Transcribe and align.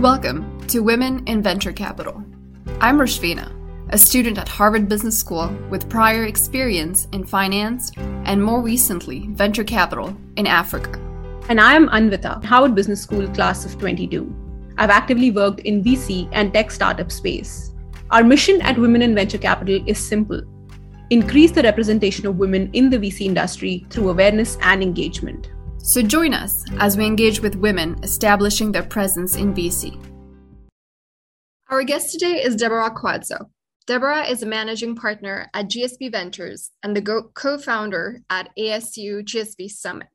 Welcome 0.00 0.60
to 0.66 0.80
Women 0.80 1.26
in 1.26 1.40
Venture 1.42 1.72
Capital. 1.72 2.22
I'm 2.82 2.98
Roshvina, 2.98 3.50
a 3.88 3.96
student 3.96 4.36
at 4.36 4.46
Harvard 4.46 4.90
Business 4.90 5.18
School 5.18 5.48
with 5.70 5.88
prior 5.88 6.26
experience 6.26 7.08
in 7.12 7.24
finance 7.24 7.92
and 7.96 8.44
more 8.44 8.60
recently 8.60 9.28
venture 9.28 9.64
capital 9.64 10.14
in 10.36 10.46
Africa. 10.46 11.00
And 11.48 11.58
I 11.58 11.72
am 11.72 11.88
Anvita, 11.88 12.44
Harvard 12.44 12.74
Business 12.74 13.00
School 13.00 13.26
class 13.28 13.64
of 13.64 13.78
22. 13.78 14.30
I've 14.76 14.90
actively 14.90 15.30
worked 15.30 15.60
in 15.60 15.82
VC 15.82 16.28
and 16.32 16.52
tech 16.52 16.70
startup 16.72 17.10
space. 17.10 17.72
Our 18.10 18.22
mission 18.22 18.60
at 18.60 18.76
Women 18.76 19.00
in 19.00 19.14
Venture 19.14 19.38
Capital 19.38 19.82
is 19.86 19.98
simple 19.98 20.42
increase 21.08 21.52
the 21.52 21.62
representation 21.62 22.26
of 22.26 22.36
women 22.36 22.68
in 22.74 22.90
the 22.90 22.98
VC 22.98 23.22
industry 23.22 23.86
through 23.88 24.10
awareness 24.10 24.58
and 24.60 24.82
engagement. 24.82 25.50
So 25.86 26.02
join 26.02 26.34
us 26.34 26.64
as 26.80 26.96
we 26.96 27.06
engage 27.06 27.40
with 27.40 27.54
women 27.54 27.96
establishing 28.02 28.72
their 28.72 28.82
presence 28.82 29.36
in 29.36 29.54
VC. 29.54 29.96
Our 31.70 31.84
guest 31.84 32.10
today 32.10 32.42
is 32.42 32.56
Deborah 32.56 32.90
Quazzo. 32.90 33.50
Deborah 33.86 34.24
is 34.24 34.42
a 34.42 34.46
managing 34.46 34.96
partner 34.96 35.48
at 35.54 35.70
GSV 35.70 36.10
Ventures 36.10 36.72
and 36.82 36.96
the 36.96 37.30
co 37.34 37.56
founder 37.58 38.18
at 38.28 38.48
ASU 38.58 39.22
GSV 39.22 39.70
Summit. 39.70 40.08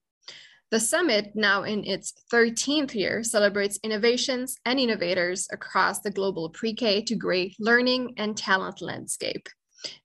The 0.71 0.79
summit, 0.81 1.31
now 1.35 1.63
in 1.63 1.85
its 1.85 2.15
13th 2.33 2.93
year, 2.93 3.23
celebrates 3.23 3.79
innovations 3.81 4.57
and 4.65 4.77
innovators 4.77 5.47
across 5.53 6.01
the 6.01 6.11
global 6.11 6.49
pre 6.49 6.73
K 6.73 7.01
to 7.03 7.15
grade 7.15 7.53
learning 7.59 8.15
and 8.17 8.35
talent 8.35 8.81
landscape. 8.81 9.47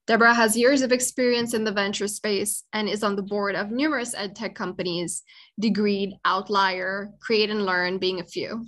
Deborah 0.05 0.33
has 0.33 0.57
years 0.57 0.81
of 0.81 0.91
experience 0.91 1.53
in 1.53 1.63
the 1.63 1.71
venture 1.71 2.07
space 2.07 2.63
and 2.73 2.87
is 2.87 3.03
on 3.03 3.15
the 3.15 3.21
board 3.21 3.55
of 3.55 3.71
numerous 3.71 4.15
edtech 4.15 4.55
companies, 4.55 5.23
Degreed, 5.61 6.13
Outlier, 6.25 7.11
Create 7.19 7.49
and 7.49 7.65
Learn 7.65 7.97
being 7.97 8.19
a 8.19 8.25
few. 8.25 8.65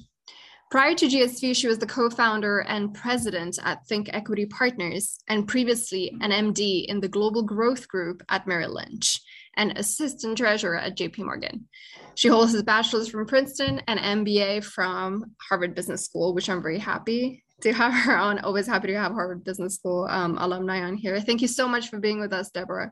Prior 0.70 0.94
to 0.94 1.08
GSV, 1.08 1.56
she 1.56 1.68
was 1.68 1.80
the 1.80 1.88
co 1.88 2.12
founder 2.12 2.60
and 2.60 2.94
president 2.94 3.58
at 3.64 3.88
Think 3.88 4.10
Equity 4.14 4.46
Partners 4.46 5.18
and 5.28 5.48
previously 5.48 6.16
an 6.22 6.30
MD 6.30 6.86
in 6.86 7.00
the 7.00 7.08
Global 7.08 7.42
Growth 7.42 7.88
Group 7.88 8.22
at 8.30 8.46
Merrill 8.46 8.76
Lynch 8.76 9.20
and 9.58 9.76
assistant 9.78 10.38
treasurer 10.38 10.78
at 10.78 10.96
JP 10.96 11.26
Morgan. 11.26 11.68
She 12.14 12.28
holds 12.28 12.52
his 12.52 12.62
bachelor's 12.62 13.10
from 13.10 13.26
Princeton 13.26 13.82
and 13.88 14.00
MBA 14.00 14.64
from 14.64 15.26
Harvard 15.50 15.74
Business 15.74 16.06
School, 16.06 16.36
which 16.36 16.50
I'm 16.50 16.62
very 16.62 16.78
happy 16.78 17.44
to 17.62 17.74
have 17.74 17.94
her 17.94 18.18
on. 18.18 18.40
Always 18.40 18.68
happy 18.68 18.88
to 18.88 18.98
have 18.98 19.12
Harvard 19.12 19.44
Business 19.44 19.76
School 19.76 20.08
um, 20.10 20.38
alumni 20.38 20.82
on 20.82 20.96
here. 20.96 21.20
Thank 21.20 21.42
you 21.42 21.48
so 21.48 21.68
much 21.68 21.90
for 21.90 22.00
being 22.00 22.20
with 22.20 22.34
us, 22.34 22.50
Deborah. 22.50 22.92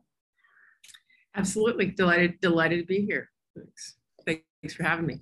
Absolutely 1.36 1.88
delighted, 1.88 2.40
delighted 2.42 2.80
to 2.80 2.86
be 2.86 3.06
here. 3.06 3.30
Thanks. 3.56 3.96
Thanks 4.26 4.76
for 4.76 4.84
having 4.84 5.06
me. 5.06 5.20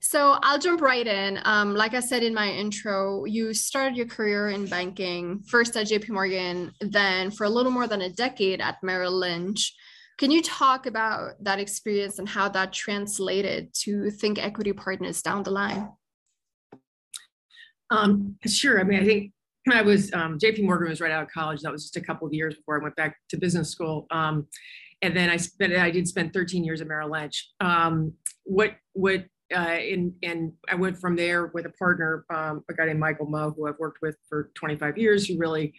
So 0.00 0.36
I'll 0.42 0.58
jump 0.58 0.82
right 0.82 1.06
in. 1.06 1.40
Um, 1.44 1.74
like 1.74 1.94
I 1.94 2.00
said 2.00 2.22
in 2.22 2.34
my 2.34 2.50
intro, 2.50 3.24
you 3.24 3.54
started 3.54 3.96
your 3.96 4.06
career 4.06 4.50
in 4.50 4.66
banking, 4.66 5.42
first 5.48 5.76
at 5.76 5.86
JP 5.86 6.10
Morgan, 6.10 6.72
then 6.80 7.30
for 7.30 7.44
a 7.44 7.48
little 7.48 7.72
more 7.72 7.86
than 7.86 8.02
a 8.02 8.10
decade 8.10 8.60
at 8.60 8.82
Merrill 8.82 9.12
Lynch. 9.12 9.74
Can 10.18 10.30
you 10.30 10.42
talk 10.42 10.86
about 10.86 11.32
that 11.40 11.58
experience 11.58 12.18
and 12.18 12.28
how 12.28 12.48
that 12.50 12.72
translated 12.72 13.72
to 13.80 14.10
Think 14.10 14.38
Equity 14.38 14.72
Partners 14.72 15.22
down 15.22 15.42
the 15.42 15.50
line? 15.50 15.88
Um, 17.94 18.36
sure. 18.46 18.80
I 18.80 18.84
mean, 18.84 19.00
I 19.00 19.04
think 19.04 19.32
I 19.72 19.82
was 19.82 20.12
um, 20.12 20.38
JP 20.38 20.64
Morgan 20.64 20.88
was 20.88 21.00
right 21.00 21.12
out 21.12 21.22
of 21.22 21.30
college. 21.30 21.62
That 21.62 21.72
was 21.72 21.84
just 21.84 21.96
a 21.96 22.00
couple 22.00 22.26
of 22.26 22.34
years 22.34 22.54
before 22.54 22.78
I 22.80 22.82
went 22.82 22.96
back 22.96 23.16
to 23.30 23.36
business 23.36 23.70
school. 23.70 24.06
Um, 24.10 24.46
and 25.02 25.16
then 25.16 25.30
I 25.30 25.36
spent 25.36 25.74
I 25.74 25.90
did 25.90 26.08
spend 26.08 26.32
13 26.32 26.64
years 26.64 26.80
at 26.80 26.88
Merrill 26.88 27.10
Lynch. 27.10 27.50
Um, 27.60 28.12
what 28.44 28.72
what 28.92 29.24
uh, 29.54 29.58
and 29.58 30.12
and 30.22 30.52
I 30.70 30.74
went 30.74 30.98
from 30.98 31.16
there 31.16 31.46
with 31.54 31.66
a 31.66 31.70
partner, 31.70 32.24
um, 32.30 32.64
a 32.68 32.74
guy 32.74 32.86
named 32.86 33.00
Michael 33.00 33.26
Moe, 33.26 33.54
who 33.56 33.68
I've 33.68 33.78
worked 33.78 33.98
with 34.02 34.16
for 34.28 34.50
25 34.54 34.98
years, 34.98 35.26
who 35.26 35.38
really 35.38 35.74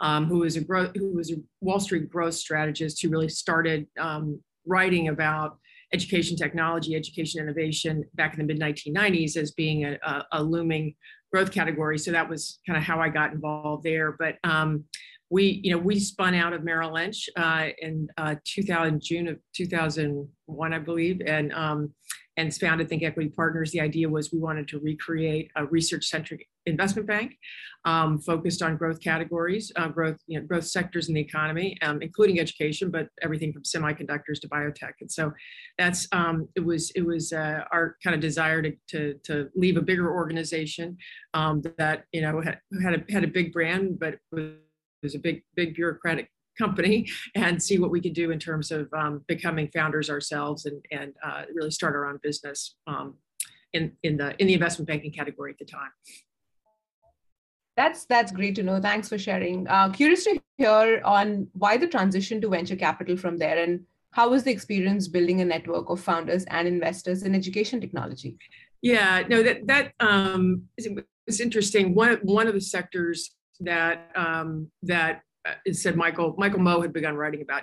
um, 0.00 0.26
who 0.26 0.38
was 0.38 0.56
a 0.56 0.64
growth 0.64 0.92
who 0.96 1.14
was 1.14 1.30
a 1.30 1.36
Wall 1.60 1.80
Street 1.80 2.08
growth 2.08 2.34
strategist 2.34 3.02
who 3.02 3.10
really 3.10 3.28
started 3.28 3.86
um, 3.98 4.40
writing 4.66 5.08
about 5.08 5.58
education 5.92 6.36
technology, 6.36 6.94
education 6.94 7.42
innovation 7.42 8.04
back 8.14 8.32
in 8.32 8.46
the 8.46 8.54
mid 8.54 8.60
1990s 8.60 9.36
as 9.36 9.50
being 9.52 9.84
a, 9.84 9.98
a, 10.02 10.26
a 10.32 10.42
looming 10.42 10.94
growth 11.32 11.52
category. 11.52 11.98
So 11.98 12.10
that 12.12 12.28
was 12.28 12.60
kind 12.66 12.76
of 12.76 12.82
how 12.82 13.00
I 13.00 13.08
got 13.08 13.32
involved 13.32 13.84
there. 13.84 14.16
But 14.18 14.36
um, 14.44 14.84
we, 15.30 15.60
you 15.62 15.70
know, 15.70 15.78
we 15.78 16.00
spun 16.00 16.34
out 16.34 16.52
of 16.52 16.64
Merrill 16.64 16.94
Lynch 16.94 17.28
uh, 17.36 17.68
in 17.78 18.08
uh, 18.16 18.34
2000, 18.44 19.00
June 19.02 19.28
of 19.28 19.38
2001, 19.54 20.72
I 20.72 20.78
believe, 20.78 21.20
and 21.24 21.52
um, 21.52 21.94
and 22.40 22.54
founded 22.54 22.88
Think 22.88 23.02
Equity 23.02 23.28
Partners. 23.28 23.70
The 23.70 23.80
idea 23.80 24.08
was 24.08 24.32
we 24.32 24.38
wanted 24.38 24.66
to 24.68 24.78
recreate 24.78 25.50
a 25.56 25.66
research-centric 25.66 26.46
investment 26.64 27.06
bank 27.06 27.36
um, 27.84 28.18
focused 28.18 28.62
on 28.62 28.76
growth 28.76 29.00
categories, 29.00 29.70
uh, 29.76 29.88
growth, 29.88 30.16
you 30.26 30.40
know, 30.40 30.46
growth 30.46 30.66
sectors 30.66 31.08
in 31.08 31.14
the 31.14 31.20
economy, 31.20 31.76
um, 31.82 32.00
including 32.00 32.40
education, 32.40 32.90
but 32.90 33.08
everything 33.22 33.52
from 33.52 33.62
semiconductors 33.62 34.40
to 34.40 34.48
biotech. 34.48 34.94
And 35.00 35.10
so 35.10 35.32
that's 35.78 36.08
um, 36.12 36.48
it 36.56 36.64
was 36.64 36.90
it 36.92 37.04
was 37.04 37.32
uh, 37.32 37.60
our 37.72 37.96
kind 38.02 38.14
of 38.14 38.20
desire 38.20 38.62
to, 38.62 38.72
to, 38.88 39.14
to 39.24 39.48
leave 39.54 39.76
a 39.76 39.82
bigger 39.82 40.10
organization 40.10 40.96
um, 41.34 41.62
that 41.76 42.04
you 42.12 42.22
know 42.22 42.40
had 42.40 42.58
had 42.82 42.94
a, 42.94 43.12
had 43.12 43.24
a 43.24 43.28
big 43.28 43.52
brand, 43.52 43.98
but 43.98 44.16
was 44.32 45.14
a 45.14 45.18
big 45.18 45.42
big 45.56 45.74
bureaucratic 45.74 46.30
company 46.58 47.08
and 47.34 47.62
see 47.62 47.78
what 47.78 47.90
we 47.90 48.00
could 48.00 48.12
do 48.12 48.30
in 48.30 48.38
terms 48.38 48.70
of 48.70 48.92
um, 48.92 49.24
becoming 49.26 49.68
founders 49.72 50.10
ourselves 50.10 50.66
and, 50.66 50.84
and 50.90 51.14
uh, 51.24 51.42
really 51.54 51.70
start 51.70 51.94
our 51.94 52.06
own 52.06 52.18
business 52.22 52.76
um, 52.86 53.14
in, 53.72 53.92
in, 54.02 54.16
the, 54.16 54.34
in 54.40 54.46
the 54.46 54.54
investment 54.54 54.88
banking 54.88 55.12
category 55.12 55.52
at 55.52 55.58
the 55.58 55.64
time. 55.64 55.90
That's 57.76 58.04
that's 58.04 58.30
great 58.30 58.56
to 58.56 58.62
know. 58.62 58.78
Thanks 58.78 59.08
for 59.08 59.16
sharing. 59.16 59.66
Uh, 59.66 59.88
curious 59.90 60.24
to 60.24 60.38
hear 60.58 61.00
on 61.02 61.48
why 61.54 61.78
the 61.78 61.86
transition 61.86 62.38
to 62.42 62.48
venture 62.50 62.76
capital 62.76 63.16
from 63.16 63.38
there, 63.38 63.62
and 63.62 63.86
how 64.10 64.28
was 64.28 64.42
the 64.42 64.50
experience 64.50 65.08
building 65.08 65.40
a 65.40 65.44
network 65.46 65.88
of 65.88 66.00
founders 66.00 66.44
and 66.46 66.68
investors 66.68 67.22
in 67.22 67.34
education 67.34 67.80
technology? 67.80 68.36
Yeah, 68.82 69.22
no, 69.28 69.42
that 69.42 69.66
that 69.68 69.92
um, 70.00 70.64
is 71.26 71.40
interesting. 71.40 71.94
One 71.94 72.18
one 72.22 72.48
of 72.48 72.54
the 72.54 72.60
sectors 72.60 73.30
that 73.60 74.10
um, 74.14 74.70
that 74.82 75.22
uh, 75.48 75.72
said 75.72 75.96
Michael 75.96 76.34
Michael 76.38 76.60
Moe 76.60 76.80
had 76.80 76.92
begun 76.92 77.16
writing 77.16 77.42
about 77.42 77.62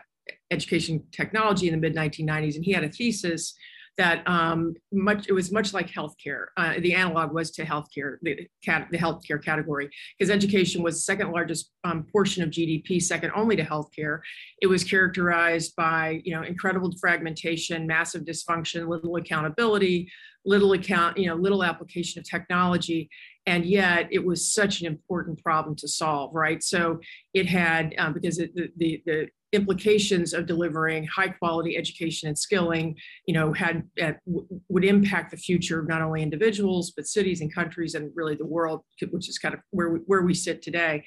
education 0.52 1.04
technology 1.12 1.68
in 1.68 1.74
the 1.74 1.80
mid 1.80 1.96
1990s, 1.96 2.56
and 2.56 2.66
he 2.66 2.72
had 2.72 2.84
a 2.84 2.90
thesis 2.90 3.54
that 3.98 4.22
um, 4.28 4.76
much 4.92 5.28
it 5.28 5.34
was 5.34 5.52
much 5.52 5.74
like 5.74 5.90
healthcare. 5.90 6.46
Uh, 6.56 6.76
the 6.80 6.94
analog 6.94 7.34
was 7.34 7.50
to 7.52 7.66
healthcare, 7.66 8.18
the, 8.22 8.48
cat, 8.64 8.88
the 8.92 8.98
healthcare 8.98 9.44
category, 9.44 9.90
because 10.18 10.30
education 10.30 10.84
was 10.84 10.96
the 10.96 11.02
second 11.02 11.32
largest 11.32 11.72
um, 11.84 12.06
portion 12.12 12.44
of 12.44 12.50
GDP, 12.50 13.02
second 13.02 13.32
only 13.36 13.56
to 13.56 13.66
healthcare. 13.66 14.20
It 14.62 14.68
was 14.68 14.84
characterized 14.84 15.76
by 15.76 16.22
you 16.24 16.36
know 16.36 16.44
incredible 16.44 16.94
fragmentation, 17.00 17.88
massive 17.88 18.24
dysfunction, 18.24 18.88
little 18.88 19.16
accountability, 19.16 20.12
little 20.46 20.74
account 20.74 21.18
you 21.18 21.26
know 21.26 21.36
little 21.36 21.64
application 21.64 22.20
of 22.20 22.30
technology, 22.30 23.10
and 23.48 23.66
yet 23.66 24.08
it 24.12 24.24
was 24.24 24.54
such 24.54 24.82
an 24.82 24.86
important 24.86 25.42
problem 25.42 25.76
to 25.78 25.88
solve 25.88 26.36
right? 26.36 26.62
So 26.62 27.00
it 27.34 27.48
had 27.48 27.96
um, 27.98 28.14
because 28.14 28.38
it, 28.38 28.54
the, 28.54 28.70
the, 28.78 29.02
the 29.06 29.28
implications 29.54 30.34
of 30.34 30.46
delivering 30.46 31.08
high 31.08 31.30
quality 31.30 31.78
education 31.78 32.28
and 32.28 32.38
skilling 32.38 32.96
you 33.26 33.34
know 33.34 33.54
had 33.54 33.82
uh, 34.02 34.12
w- 34.28 34.46
would 34.68 34.84
impact 34.84 35.32
the 35.32 35.38
future 35.38 35.80
of 35.80 35.88
not 35.88 36.02
only 36.02 36.22
individuals 36.22 36.92
but 36.96 37.08
cities 37.08 37.40
and 37.40 37.54
countries 37.56 37.96
and 37.96 38.12
really 38.14 38.36
the 38.36 38.46
world 38.46 38.82
which 39.12 39.30
is 39.30 39.40
kind 39.40 39.54
of 39.56 39.62
where 39.72 39.90
we, 39.90 40.00
where 40.06 40.22
we 40.22 40.34
sit 40.34 40.62
today. 40.62 41.04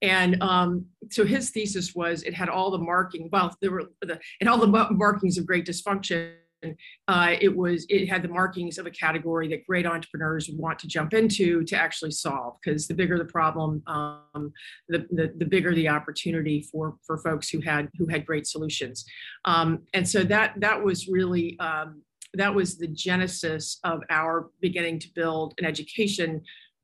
And 0.00 0.40
um, 0.42 0.84
so 1.10 1.24
his 1.24 1.50
thesis 1.50 1.94
was 1.94 2.22
it 2.22 2.34
had 2.34 2.50
all 2.50 2.70
the 2.70 2.78
marking 2.78 3.30
well 3.32 3.56
there 3.62 3.70
were 3.70 3.84
the, 4.02 4.20
and 4.40 4.48
all 4.48 4.58
the 4.58 4.88
markings 4.90 5.38
of 5.38 5.46
great 5.46 5.66
dysfunction 5.66 6.34
uh, 7.08 7.34
it 7.40 7.54
was 7.54 7.86
it 7.88 8.08
had 8.08 8.22
the 8.22 8.28
markings 8.28 8.78
of 8.78 8.86
a 8.86 8.90
category 8.90 9.48
that 9.48 9.66
great 9.66 9.86
entrepreneurs 9.86 10.50
want 10.52 10.78
to 10.78 10.88
jump 10.88 11.14
into 11.14 11.62
to 11.64 11.76
actually 11.76 12.10
solve 12.10 12.56
because 12.62 12.88
the 12.88 12.94
bigger 12.94 13.18
the 13.18 13.24
problem 13.24 13.82
um, 13.86 14.52
the, 14.88 15.06
the, 15.10 15.32
the 15.36 15.44
bigger 15.44 15.74
the 15.74 15.88
opportunity 15.88 16.66
for 16.70 16.96
for 17.06 17.18
folks 17.18 17.48
who 17.48 17.60
had 17.60 17.88
who 17.96 18.06
had 18.06 18.26
great 18.26 18.46
solutions. 18.46 19.04
Um, 19.44 19.80
and 19.94 20.08
so 20.08 20.24
that 20.24 20.54
that 20.58 20.82
was 20.82 21.08
really 21.08 21.58
um, 21.60 22.02
that 22.34 22.54
was 22.54 22.76
the 22.76 22.88
genesis 22.88 23.78
of 23.84 24.02
our 24.10 24.50
beginning 24.60 24.98
to 25.00 25.08
build 25.14 25.54
an 25.58 25.64
education 25.64 26.42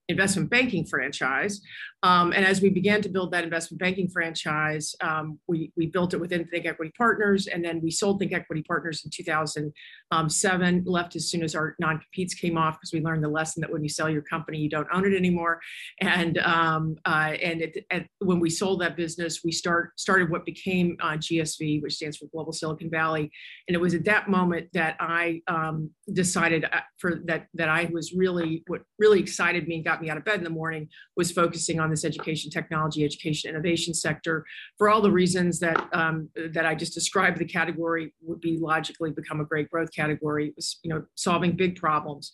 investment 0.09 0.51
banking 0.51 0.85
franchise. 0.85 1.61
Um, 2.03 2.33
and 2.33 2.45
as 2.45 2.61
we 2.61 2.69
began 2.69 3.01
to 3.01 3.09
build 3.09 3.33
that 3.33 3.45
investment 3.45 3.81
banking 3.81 4.09
franchise, 4.11 4.95
um, 5.01 5.39
we, 5.49 5.73
we 5.75 5.87
built 5.87 6.13
it 6.13 6.21
within 6.21 6.45
Think 6.45 6.67
Equity 6.67 6.93
Partners, 6.99 7.47
and 7.47 7.65
then 7.65 7.81
we 7.81 7.91
sold 7.91 8.19
Think 8.19 8.35
Equity 8.35 8.63
Partners 8.63 9.03
in 9.07 9.11
2007, 9.11 10.85
left 10.87 11.17
as 11.17 11.31
soon 11.31 11.43
as 11.43 11.55
our 11.55 11.75
non 11.79 11.99
competes 11.99 12.35
came 12.35 12.59
off 12.59 12.75
because 12.75 12.93
we 12.93 13.01
learned 13.01 13.25
the 13.25 13.29
lesson 13.29 13.63
that 13.63 13.73
when 13.73 13.83
you 13.83 13.89
sell 13.89 14.11
your 14.11 14.21
company, 14.21 14.59
you 14.59 14.69
don't 14.69 14.87
own 14.93 15.11
it 15.11 15.17
anymore. 15.17 15.61
And 16.03 16.37
um, 16.39 16.97
uh, 17.07 17.33
and 17.43 17.63
it, 17.63 17.87
at, 17.91 18.07
when 18.19 18.39
we 18.39 18.51
sold 18.51 18.83
that 18.83 18.97
business, 18.97 19.41
we 19.43 19.53
start 19.53 19.99
started 19.99 20.31
what 20.31 20.45
became 20.45 20.99
uh, 21.01 21.13
GSV, 21.13 21.83
which 21.83 21.95
stands 21.95 22.19
for 22.19 22.27
Global 22.27 22.53
Silicon 22.53 22.91
Valley. 22.91 23.31
And 23.67 23.75
it 23.75 23.81
was 23.81 23.95
at 23.95 24.05
that 24.05 24.29
moment 24.29 24.69
that 24.75 24.97
I 25.01 25.41
um, 25.49 25.91
decided 26.13 26.65
uh, 26.65 26.81
for 26.99 27.23
that 27.25 27.47
that 27.55 27.71
I 27.71 27.89
was 27.93 28.13
really 28.13 28.63
what 28.67 28.83
really 28.99 29.21
excited 29.21 29.67
me 29.67 29.77
and 29.77 29.85
got 29.85 29.94
me 30.01 30.11
out 30.11 30.17
of 30.17 30.25
bed 30.25 30.39
in 30.39 30.45
the 30.45 30.51
morning 30.51 30.89
was 31.17 31.31
focusing 31.33 31.81
on 31.81 31.91
this 31.91 32.05
education 32.05 32.51
technology, 32.51 33.05
education 33.05 33.51
innovation 33.51 33.95
sector 33.95 34.45
for 34.79 34.89
all 34.89 35.01
the 35.01 35.11
reasons 35.11 35.59
that 35.61 35.89
um, 35.93 36.29
that 36.53 36.67
I 36.67 36.75
just 36.75 36.95
described. 36.95 37.39
The 37.39 37.45
category 37.45 38.13
would 38.23 38.41
be 38.41 38.59
logically 38.59 39.11
become 39.11 39.41
a 39.41 39.45
great 39.45 39.71
growth 39.71 39.93
category. 39.95 40.49
It 40.49 40.57
was 40.57 40.79
you 40.83 40.91
know 40.91 41.05
solving 41.15 41.57
big 41.57 41.77
problems. 41.77 42.33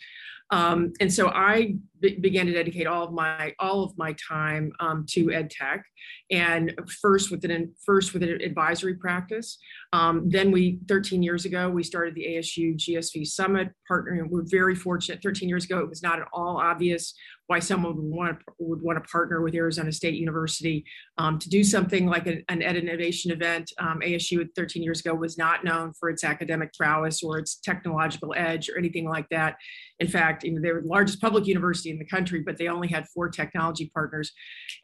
Um, 0.52 0.92
and 1.00 1.12
so 1.12 1.28
I 1.28 1.76
began 2.00 2.46
to 2.46 2.52
dedicate 2.52 2.86
all 2.86 3.04
of 3.04 3.12
my 3.12 3.54
all 3.60 3.84
of 3.84 3.96
my 3.96 4.16
time 4.28 4.72
um, 4.80 5.06
to 5.10 5.30
ed 5.30 5.50
tech, 5.50 5.84
and 6.30 6.74
first 7.00 7.30
with 7.30 7.44
an 7.44 7.72
first 7.86 8.12
with 8.12 8.24
an 8.24 8.40
advisory 8.42 8.94
practice. 8.94 9.58
Um, 9.92 10.28
then 10.28 10.50
we 10.50 10.80
13 10.88 11.22
years 11.22 11.44
ago 11.44 11.70
we 11.70 11.84
started 11.84 12.14
the 12.14 12.26
ASU 12.26 12.76
GSV 12.76 13.26
Summit 13.26 13.70
partnering. 13.90 14.28
We're 14.28 14.44
very 14.44 14.74
fortunate. 14.74 15.22
13 15.22 15.48
years 15.48 15.64
ago 15.64 15.78
it 15.78 15.88
was 15.88 16.02
not 16.02 16.18
at 16.18 16.26
all 16.32 16.56
obvious 16.56 17.14
why 17.50 17.58
someone 17.58 17.97
would 17.97 18.05
want 18.05 18.38
to, 18.38 18.47
would 18.61 18.81
want 18.81 18.97
to 18.97 19.11
partner 19.11 19.43
with 19.43 19.56
Arizona 19.56 19.91
State 19.91 20.14
University 20.14 20.85
um, 21.19 21.37
to 21.37 21.49
do 21.49 21.64
something 21.64 22.06
like 22.06 22.29
an, 22.29 22.44
an 22.49 22.62
ed 22.62 22.76
innovation 22.76 23.32
event. 23.32 23.73
Um, 23.81 23.99
ASU 24.05 24.47
13 24.55 24.85
years 24.85 25.00
ago 25.00 25.17
was 25.17 25.37
not 25.37 25.64
known 25.64 25.93
for 25.99 26.11
its 26.11 26.23
academic 26.23 26.73
prowess 26.75 27.25
or 27.25 27.41
its 27.41 27.56
technological 27.56 28.32
edge 28.37 28.70
or 28.70 28.79
anything 28.79 29.08
like 29.08 29.29
that. 29.31 29.56
In 30.00 30.08
fact, 30.08 30.44
you 30.44 30.52
know, 30.52 30.61
they 30.61 30.73
were 30.73 30.82
the 30.82 30.88
largest 30.88 31.20
public 31.20 31.47
university 31.47 31.91
in 31.91 31.99
the 31.99 32.05
country, 32.05 32.41
but 32.41 32.56
they 32.56 32.69
only 32.69 32.88
had 32.88 33.08
four 33.08 33.29
technology 33.29 33.91
partners, 33.94 34.32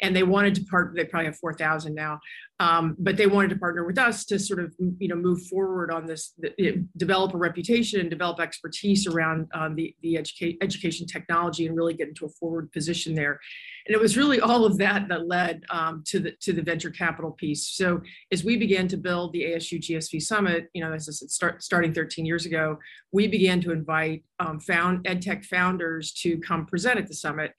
and 0.02 0.14
they 0.14 0.22
wanted 0.22 0.54
to 0.56 0.64
partner. 0.64 0.94
They 0.96 1.08
probably 1.08 1.26
have 1.26 1.38
4,000 1.38 1.94
now, 1.94 2.20
um, 2.60 2.96
but 2.98 3.16
they 3.16 3.26
wanted 3.26 3.50
to 3.50 3.56
partner 3.56 3.84
with 3.84 3.98
us 3.98 4.24
to 4.26 4.38
sort 4.38 4.60
of 4.60 4.74
you 4.98 5.08
know 5.08 5.16
move 5.16 5.46
forward 5.46 5.90
on 5.90 6.06
this, 6.06 6.32
the, 6.38 6.84
develop 6.96 7.34
a 7.34 7.38
reputation 7.38 8.00
and 8.00 8.10
develop 8.10 8.40
expertise 8.40 9.06
around 9.06 9.48
um, 9.54 9.74
the 9.74 9.94
the 10.02 10.14
educa- 10.14 10.56
education 10.62 11.06
technology 11.06 11.66
and 11.66 11.76
really 11.76 11.94
get 11.94 12.08
into 12.08 12.26
a 12.26 12.28
forward 12.28 12.46
forward 12.46 12.72
position 12.72 13.14
there. 13.14 13.40
And 13.86 13.94
it 13.94 14.00
was 14.00 14.16
really 14.16 14.40
all 14.40 14.64
of 14.64 14.78
that 14.78 15.08
that 15.08 15.28
led 15.28 15.62
um, 15.70 16.02
to 16.06 16.18
the 16.18 16.32
to 16.40 16.52
the 16.52 16.62
venture 16.62 16.90
capital 16.90 17.30
piece. 17.32 17.68
So 17.68 18.00
as 18.32 18.44
we 18.44 18.56
began 18.56 18.88
to 18.88 18.96
build 18.96 19.32
the 19.32 19.42
ASU 19.44 19.80
GSV 19.80 20.22
Summit, 20.22 20.68
you 20.74 20.82
know, 20.82 20.92
as 20.92 21.08
I 21.08 21.12
said, 21.12 21.30
start, 21.30 21.62
starting 21.62 21.94
13 21.94 22.26
years 22.26 22.46
ago, 22.46 22.78
we 23.12 23.28
began 23.28 23.60
to 23.62 23.72
invite 23.72 24.24
um, 24.40 24.58
found 24.60 25.05
edtech 25.06 25.44
founders 25.44 26.12
to 26.22 26.38
come 26.38 26.66
present 26.66 26.98
at 26.98 27.06
the 27.06 27.14
summit. 27.14 27.52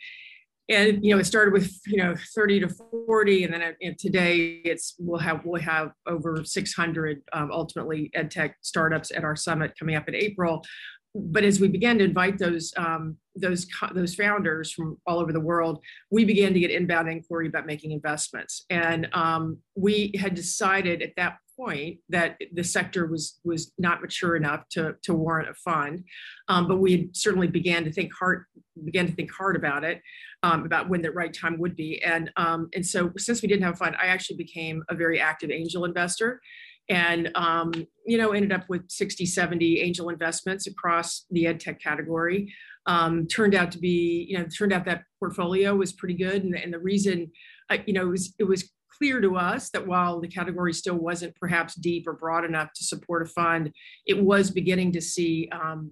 And 0.69 1.03
you 1.03 1.13
know 1.13 1.19
it 1.19 1.25
started 1.25 1.53
with 1.53 1.71
you 1.85 1.97
know 1.97 2.13
30 2.35 2.59
to 2.61 2.69
40 3.07 3.45
and 3.45 3.53
then 3.53 3.75
and 3.81 3.97
today 3.97 4.61
it's 4.65 4.95
we'll 4.99 5.19
have 5.19 5.45
we'll 5.45 5.61
have 5.61 5.91
over 6.07 6.43
600 6.43 7.21
um, 7.31 7.51
ultimately 7.53 8.11
ed 8.13 8.29
tech 8.29 8.57
startups 8.61 9.11
at 9.11 9.23
our 9.23 9.37
summit 9.37 9.71
coming 9.79 9.95
up 9.95 10.09
in 10.09 10.15
april. 10.15 10.61
But 11.15 11.45
as 11.45 11.61
we 11.61 11.69
began 11.69 11.97
to 11.99 12.03
invite 12.03 12.37
those 12.37 12.73
um, 12.75 13.15
those 13.35 13.65
those 13.93 14.13
founders 14.13 14.71
from 14.71 14.97
all 15.07 15.19
over 15.19 15.31
the 15.31 15.39
world, 15.39 15.79
we 16.11 16.25
began 16.25 16.53
to 16.53 16.59
get 16.59 16.69
inbound 16.69 17.09
inquiry 17.09 17.47
about 17.47 17.65
making 17.65 17.91
investments, 17.91 18.65
and 18.69 19.07
um, 19.13 19.57
we 19.75 20.11
had 20.19 20.35
decided 20.35 21.01
at 21.01 21.13
that 21.15 21.37
point 21.57 21.97
that 22.09 22.37
the 22.53 22.63
sector 22.63 23.07
was 23.07 23.39
was 23.43 23.73
not 23.77 24.01
mature 24.01 24.35
enough 24.35 24.67
to 24.69 24.95
to 25.03 25.13
warrant 25.13 25.49
a 25.49 25.53
fund, 25.53 26.03
um, 26.47 26.67
but 26.67 26.77
we 26.77 27.09
certainly 27.13 27.47
began 27.47 27.83
to 27.83 27.91
think 27.91 28.11
hard 28.17 28.45
began 28.85 29.07
to 29.07 29.13
think 29.13 29.31
hard 29.31 29.55
about 29.55 29.83
it, 29.83 30.01
um, 30.43 30.65
about 30.65 30.89
when 30.89 31.01
the 31.01 31.11
right 31.11 31.33
time 31.33 31.57
would 31.59 31.75
be, 31.75 32.01
and 32.03 32.31
um, 32.37 32.69
and 32.73 32.85
so 32.85 33.11
since 33.17 33.41
we 33.41 33.47
didn't 33.47 33.63
have 33.63 33.73
a 33.73 33.77
fund, 33.77 33.95
I 34.01 34.07
actually 34.07 34.37
became 34.37 34.83
a 34.89 34.95
very 34.95 35.19
active 35.19 35.51
angel 35.51 35.85
investor 35.85 36.39
and 36.89 37.31
um, 37.35 37.71
you 38.05 38.17
know 38.17 38.31
ended 38.31 38.51
up 38.51 38.65
with 38.69 38.89
60 38.89 39.25
70 39.25 39.81
angel 39.81 40.09
investments 40.09 40.67
across 40.67 41.25
the 41.31 41.47
ed 41.47 41.59
tech 41.59 41.81
category. 41.81 42.53
Um, 42.85 43.27
turned 43.27 43.53
out 43.53 43.71
to 43.73 43.79
be 43.79 44.25
you 44.29 44.37
know 44.37 44.45
turned 44.45 44.71
out 44.71 44.85
that 44.85 45.03
portfolio 45.19 45.75
was 45.75 45.91
pretty 45.91 46.15
good. 46.15 46.43
And, 46.43 46.55
and 46.55 46.73
the 46.73 46.79
reason 46.79 47.31
uh, 47.69 47.77
you 47.85 47.93
know 47.93 48.03
it 48.03 48.11
was 48.11 48.33
it 48.39 48.45
was 48.45 48.69
clear 48.97 49.21
to 49.21 49.35
us 49.35 49.69
that 49.69 49.85
while 49.85 50.19
the 50.19 50.27
category 50.27 50.73
still 50.73 50.95
wasn't 50.95 51.35
perhaps 51.35 51.75
deep 51.75 52.07
or 52.07 52.13
broad 52.13 52.43
enough 52.43 52.71
to 52.73 52.83
support 52.83 53.21
a 53.21 53.25
fund 53.25 53.71
it 54.05 54.21
was 54.21 54.51
beginning 54.51 54.91
to 54.91 55.01
see 55.01 55.49
um, 55.51 55.91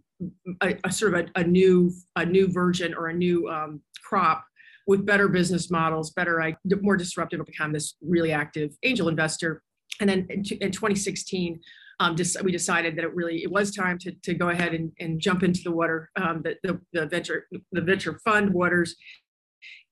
a, 0.62 0.76
a, 0.84 0.92
sort 0.92 1.14
of 1.14 1.28
a, 1.36 1.40
a, 1.40 1.44
new 1.44 1.92
a 2.16 2.26
new 2.26 2.52
version 2.52 2.94
or 2.94 3.08
a 3.08 3.14
new 3.14 3.48
um, 3.50 3.82
crop 4.04 4.46
with 4.88 5.06
better 5.06 5.28
business 5.28 5.70
models 5.70 6.12
better 6.12 6.56
more 6.82 6.98
disruptive 6.98 7.44
become 7.46 7.72
this 7.72 7.96
really 8.02 8.32
active 8.32 8.76
angel 8.84 9.08
investor. 9.08 9.62
And 10.00 10.10
then 10.10 10.28
in, 10.30 10.44
in 10.62 10.72
2016 10.72 11.60
um, 12.00 12.16
we 12.44 12.52
decided 12.52 12.98
that 12.98 13.06
it 13.06 13.16
really 13.16 13.44
it 13.44 13.52
was 13.52 13.74
time 13.74 13.98
to, 14.00 14.12
to 14.24 14.34
go 14.34 14.50
ahead 14.50 14.74
and, 14.74 14.92
and 15.00 15.20
jump 15.20 15.44
into 15.44 15.62
the 15.64 15.72
water 15.72 16.10
um, 16.18 16.42
the, 16.44 16.58
the, 16.64 16.80
the, 16.94 17.06
venture 17.06 17.48
the 17.72 17.82
venture 17.82 18.20
fund 18.24 18.54
waters. 18.54 18.96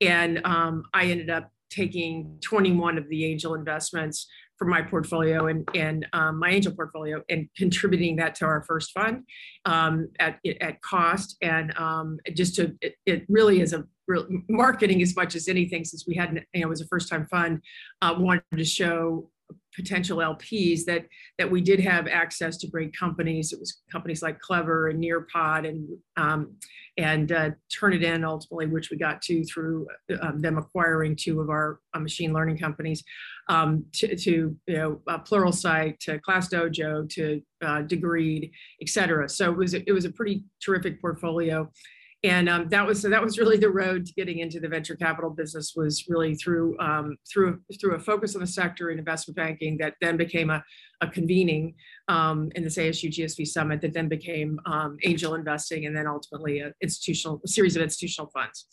And 0.02 0.46
um, 0.46 0.84
i 0.94 1.06
ended 1.06 1.30
up 1.30 1.53
taking 1.74 2.38
21 2.42 2.98
of 2.98 3.08
the 3.10 3.26
angel 3.26 3.56
investments 3.56 4.28
from 4.58 4.70
my 4.70 4.82
portfolio 4.82 5.48
and, 5.48 5.68
and 5.76 6.06
um, 6.14 6.40
my 6.40 6.50
angel 6.50 6.74
portfolio 6.74 7.22
and 7.30 7.50
contributing 7.58 8.16
that 8.18 8.36
to 8.36 8.46
our 8.46 8.64
first 8.64 8.92
fund 8.92 9.24
um, 9.66 10.08
at, 10.20 10.40
at 10.62 10.82
cost. 10.82 11.38
And 11.42 11.78
um, 11.78 12.20
just 12.36 12.56
to 12.56 12.74
it, 12.82 12.96
it, 13.06 13.26
really 13.28 13.62
is 13.62 13.74
a 13.74 13.84
real 14.08 14.28
marketing 14.50 15.02
as 15.02 15.16
much 15.16 15.36
as 15.36 15.48
anything 15.48 15.84
since 15.86 16.06
we 16.06 16.16
hadn't 16.16 16.44
you 16.54 16.62
know 16.62 16.68
it 16.68 16.70
was 16.70 16.82
a 16.82 16.88
first 16.88 17.10
time 17.10 17.26
fund 17.28 17.62
uh, 18.02 18.14
wanted 18.18 18.44
to 18.56 18.66
show 18.66 19.30
potential 19.76 20.18
LPs 20.20 20.86
that 20.86 21.06
that 21.38 21.50
we 21.50 21.62
did 21.62 21.80
have 21.80 22.08
access 22.08 22.58
to 22.58 22.68
great 22.68 22.96
companies. 22.98 23.54
It 23.54 23.60
was 23.60 23.82
companies 23.92 24.22
like 24.22 24.40
Clever 24.40 24.90
and 24.90 25.04
Nearpod 25.04 25.68
and 25.68 25.88
um, 26.18 26.56
and 26.98 27.32
uh, 27.32 27.50
Turnitin 27.76 28.24
ultimately, 28.24 28.68
which 28.68 28.92
we 28.92 28.98
got 28.98 29.22
to 29.24 29.44
through 29.46 29.88
um, 30.22 30.42
them 30.42 30.58
acquiring 30.58 31.16
two 31.16 31.42
of 31.42 31.50
our 31.50 31.80
uh, 31.94 32.00
machine 32.00 32.34
learning 32.34 32.60
companies, 32.60 33.04
um, 33.50 33.84
to, 33.94 34.16
to, 34.16 34.56
you 34.68 34.78
know 34.78 35.02
uh, 35.08 35.18
Pluralsight, 35.20 36.00
to 36.00 36.20
Class 36.20 36.50
Dojo, 36.50 37.10
to 37.10 37.42
uh, 37.64 37.82
Degreed, 37.82 38.52
et 38.82 38.90
cetera. 38.90 39.28
So 39.28 39.52
it 39.52 39.58
was 39.58 39.74
it 39.74 39.92
was 39.92 40.06
a 40.06 40.12
pretty 40.12 40.46
terrific 40.64 41.02
portfolio 41.02 41.70
and 42.24 42.48
um, 42.48 42.70
that 42.70 42.86
was 42.86 43.02
so 43.02 43.10
that 43.10 43.22
was 43.22 43.38
really 43.38 43.58
the 43.58 43.70
road 43.70 44.06
to 44.06 44.14
getting 44.14 44.40
into 44.40 44.60
the 44.60 44.68
venture 44.68 44.96
capital 44.96 45.30
business 45.30 45.74
was 45.76 46.06
really 46.08 46.36
through 46.36 46.80
um, 46.80 47.18
through 47.32 47.60
through 47.80 47.96
a 47.96 48.00
focus 48.00 48.36
on 48.36 48.42
the 48.42 48.48
sector 48.48 48.92
in 48.92 49.00
investment 49.00 49.36
banking 49.36 49.78
that 49.78 49.96
then 50.00 50.16
became 50.16 50.50
a, 50.50 50.64
a 51.02 51.08
convening 51.08 51.76
um, 52.08 52.50
in 52.56 52.64
this 52.64 52.78
ASU 52.78 53.10
GSV 53.10 53.46
summit 53.48 53.82
that 53.82 53.94
then 53.94 54.08
became 54.08 54.60
um, 54.66 54.98
angel 55.04 55.36
investing 55.36 55.86
and 55.86 55.96
then 55.96 56.08
ultimately 56.08 56.60
a 56.60 56.72
institutional 56.82 57.42
a 57.44 57.48
series 57.48 57.76
of 57.76 57.82
institutional 57.82 58.32
funds. 58.32 58.68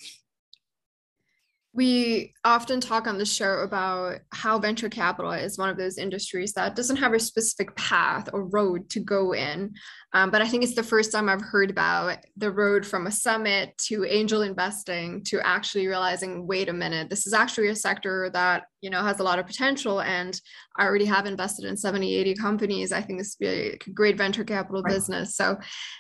We 1.73 2.35
often 2.45 2.81
talk 2.81 3.07
on 3.07 3.17
the 3.17 3.25
show 3.25 3.61
about 3.61 4.19
how 4.33 4.59
venture 4.59 4.89
capital 4.89 5.31
is 5.31 5.57
one 5.57 5.69
of 5.69 5.77
those 5.77 5.99
industries 5.99 6.53
that 6.55 6.75
doesn't 6.75 6.97
have 6.97 7.13
a 7.13 7.21
specific 7.21 7.77
path 7.77 8.29
or 8.33 8.45
road 8.45 8.91
to 8.91 9.01
go 9.01 9.35
in. 9.35 9.75
Um, 10.13 10.31
but 10.31 10.43
I 10.43 10.49
think 10.49 10.65
it's 10.65 10.75
the 10.75 10.83
first 10.83 11.13
time 11.13 11.29
I've 11.29 11.41
heard 11.41 11.71
about 11.71 12.19
the 12.37 12.51
road 12.51 12.85
from 12.85 13.07
a 13.07 13.13
summit 13.13 13.79
to 13.87 14.05
angel 14.05 14.43
investing 14.43 15.23
to 15.25 15.41
actually 15.47 15.87
realizing, 15.87 16.49
wait 16.49 16.69
a 16.69 16.73
minute, 16.73 17.09
this 17.09 17.29
is 17.29 17.33
actually 17.33 17.69
a 17.69 17.77
sector 17.77 18.29
that 18.33 18.65
you 18.81 18.91
know 18.91 19.03
has 19.03 19.21
a 19.21 19.23
lot 19.23 19.39
of 19.39 19.47
potential. 19.47 20.01
And 20.01 20.41
I 20.77 20.85
already 20.85 21.05
have 21.05 21.27
invested 21.27 21.67
in 21.67 21.77
70, 21.77 22.13
80 22.17 22.35
companies. 22.35 22.91
I 22.91 23.01
think 23.01 23.21
this 23.21 23.37
would 23.39 23.47
be 23.47 23.53
a 23.53 23.91
great 23.93 24.17
venture 24.17 24.45
capital 24.45 24.83
right. 24.83 24.95
business. 24.95 25.37
So 25.37 25.59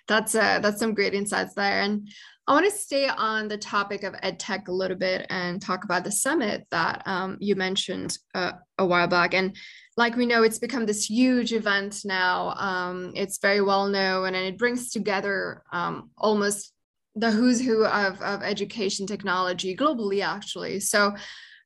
that's 0.09 0.35
uh, 0.35 0.59
that's 0.59 0.81
some 0.81 0.95
great 0.95 1.15
insights 1.15 1.55
there. 1.55 1.83
And 1.83 2.09
I 2.47 2.53
want 2.53 2.65
to 2.65 2.77
stay 2.77 3.07
on 3.07 3.49
the 3.49 3.59
topic 3.59 4.03
of 4.03 4.15
EdTech 4.15 4.67
a 4.67 4.73
little 4.73 4.97
bit 4.97 5.27
and 5.31 5.63
talk 5.63 5.85
about 5.85 6.05
the 6.05 6.11
summit 6.11 6.67
that 6.71 7.03
um, 7.07 7.37
you 7.39 7.55
mentioned 7.55 8.19
uh, 8.35 8.53
a 8.79 8.85
while 8.85 9.07
back. 9.07 9.35
And 9.35 9.55
like 9.97 10.17
we 10.17 10.27
know, 10.27 10.43
it's 10.43 10.59
become 10.59 10.87
this 10.87 11.09
huge 11.09 11.53
event 11.53 12.01
now. 12.05 12.55
Um, 12.55 13.13
it's 13.15 13.39
very 13.39 13.61
well 13.61 13.89
known 13.89 14.35
and 14.35 14.37
it 14.37 14.59
brings 14.59 14.91
together 14.91 15.63
um, 15.73 16.11
almost 16.17 16.73
the 17.15 17.31
who's 17.31 17.61
who 17.61 17.85
of, 17.85 18.21
of 18.23 18.43
education 18.43 19.07
technology 19.07 19.77
globally, 19.77 20.25
actually. 20.25 20.81
So, 20.81 21.15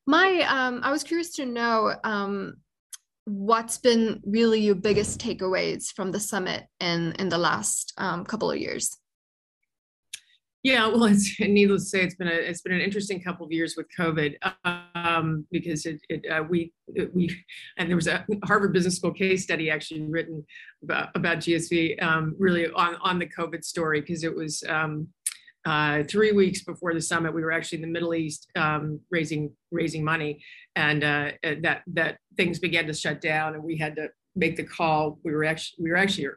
my 0.06 0.40
um, 0.50 0.80
I 0.82 0.90
was 0.90 1.02
curious 1.02 1.32
to 1.36 1.46
know 1.46 1.94
um, 2.04 2.56
what's 3.24 3.78
been 3.78 4.20
really 4.26 4.60
your 4.60 4.74
biggest 4.74 5.18
takeaways 5.18 5.86
from 5.86 6.12
the 6.12 6.20
summit 6.20 6.64
in 6.78 7.12
in 7.18 7.30
the 7.30 7.38
last 7.38 7.94
um, 7.96 8.24
couple 8.24 8.50
of 8.50 8.58
years 8.58 8.98
Yeah, 10.64 10.86
well, 10.86 11.04
it's 11.04 11.38
needless 11.40 11.84
to 11.84 11.88
say, 11.90 12.02
it's 12.02 12.14
been 12.14 12.26
a 12.26 12.32
it's 12.32 12.62
been 12.62 12.72
an 12.72 12.80
interesting 12.80 13.22
couple 13.22 13.44
of 13.44 13.52
years 13.52 13.76
with 13.76 13.86
COVID 13.96 14.34
um, 14.94 15.46
because 15.52 15.84
it, 15.84 16.00
it 16.08 16.26
uh, 16.26 16.42
we 16.42 16.72
it, 16.88 17.14
we 17.14 17.28
and 17.78 17.88
there 17.88 17.96
was 17.96 18.08
a 18.08 18.26
Harvard 18.44 18.72
Business 18.72 18.96
School 18.96 19.12
case 19.12 19.44
study 19.44 19.70
actually 19.70 20.02
written 20.02 20.44
about, 20.82 21.10
about 21.14 21.38
GSV 21.38 22.02
um, 22.02 22.34
really 22.38 22.66
on 22.70 22.96
on 23.02 23.18
the 23.18 23.26
COVID 23.26 23.62
story 23.62 24.00
because 24.00 24.24
it 24.24 24.34
was 24.34 24.64
um, 24.66 25.06
uh, 25.66 26.02
three 26.04 26.32
weeks 26.32 26.64
before 26.64 26.94
the 26.94 27.00
summit 27.00 27.34
we 27.34 27.42
were 27.42 27.52
actually 27.52 27.76
in 27.76 27.82
the 27.82 27.92
Middle 27.92 28.14
East 28.14 28.48
um, 28.56 28.98
raising 29.10 29.52
raising 29.70 30.02
money 30.02 30.42
and 30.76 31.04
uh, 31.04 31.30
that 31.42 31.82
that 31.88 32.16
things 32.38 32.58
began 32.58 32.86
to 32.86 32.94
shut 32.94 33.20
down 33.20 33.54
and 33.54 33.62
we 33.62 33.76
had 33.76 33.94
to 33.96 34.08
make 34.34 34.56
the 34.56 34.64
call. 34.64 35.18
We 35.24 35.32
were 35.32 35.44
actually 35.44 35.84
we 35.84 35.90
were 35.90 35.96
actually 35.96 36.28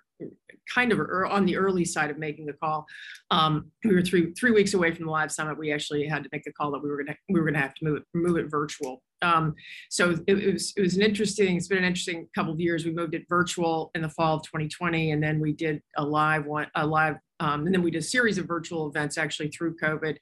kind 0.74 0.92
of 0.92 1.00
on 1.30 1.46
the 1.46 1.58
early 1.58 1.86
side 1.86 2.10
of 2.10 2.18
making 2.18 2.46
the 2.46 2.54
call. 2.54 2.86
Um, 3.32 3.72
we 3.84 3.94
were 3.94 4.02
three 4.02 4.34
three 4.34 4.52
weeks 4.52 4.74
away 4.74 4.94
from 4.94 5.06
the 5.06 5.12
live 5.12 5.32
summit. 5.32 5.58
We 5.58 5.72
actually 5.72 6.08
had 6.08 6.24
to 6.24 6.30
make 6.32 6.44
the 6.44 6.52
call 6.52 6.72
that 6.72 6.84
we 6.84 6.90
were 6.90 6.98
gonna 6.98 7.18
we 7.30 7.40
were 7.40 7.46
gonna 7.46 7.62
have 7.62 7.74
to 7.76 7.86
move 7.86 7.98
it 7.98 8.04
move 8.14 8.38
it 8.38 8.50
virtual. 8.50 9.02
Um, 9.24 9.56
so 9.90 10.12
it, 10.12 10.24
it, 10.28 10.54
was 10.54 10.74
it 10.78 10.82
was 10.82 10.96
an 10.96 11.02
interesting. 11.02 11.58
It's 11.58 11.68
been 11.68 11.80
an 11.80 11.84
interesting 11.84 12.28
couple 12.36 12.54
of 12.54 12.60
years. 12.60 12.86
We 12.86 12.92
moved 12.92 13.16
it 13.16 13.24
virtual 13.28 13.92
in 13.96 14.02
the 14.02 14.10
fall 14.10 14.36
of 14.38 14.44
2020, 14.44 15.12
and 15.12 15.24
then 15.24 15.40
we 15.40 15.54
did 15.54 15.82
a 15.98 16.04
live 16.04 16.46
one 16.46 16.68
a 16.76 16.86
live, 16.86 17.16
um, 17.40 17.66
and 17.66 17.74
then 17.74 17.82
we 17.82 17.92
did 17.92 18.00
a 18.00 18.06
series 18.06 18.38
of 18.38 18.48
virtual 18.48 18.88
events 18.88 19.18
actually 19.18 19.50
through 19.50 19.78
COVID. 19.78 20.18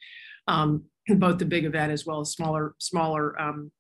Um, 0.47 0.85
both 1.07 1.37
the 1.37 1.45
big 1.45 1.65
event 1.65 1.91
as 1.91 2.05
well 2.05 2.21
as 2.21 2.31
smaller 2.31 2.73
smaller 2.79 3.39
um, 3.39 3.71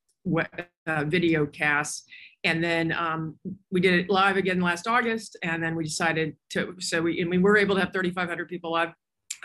uh, 0.87 1.03
video 1.05 1.45
casts 1.45 2.05
and 2.45 2.63
then 2.63 2.91
um, 2.91 3.37
we 3.71 3.81
did 3.81 3.95
it 3.95 4.09
live 4.09 4.37
again 4.37 4.61
last 4.61 4.87
August, 4.87 5.35
and 5.41 5.61
then 5.61 5.75
we 5.75 5.83
decided 5.83 6.35
to. 6.51 6.75
So 6.79 7.01
we 7.01 7.19
and 7.19 7.29
we 7.29 7.39
were 7.39 7.57
able 7.57 7.73
to 7.75 7.81
have 7.81 7.91
3,500 7.91 8.47
people 8.47 8.71
live 8.71 8.93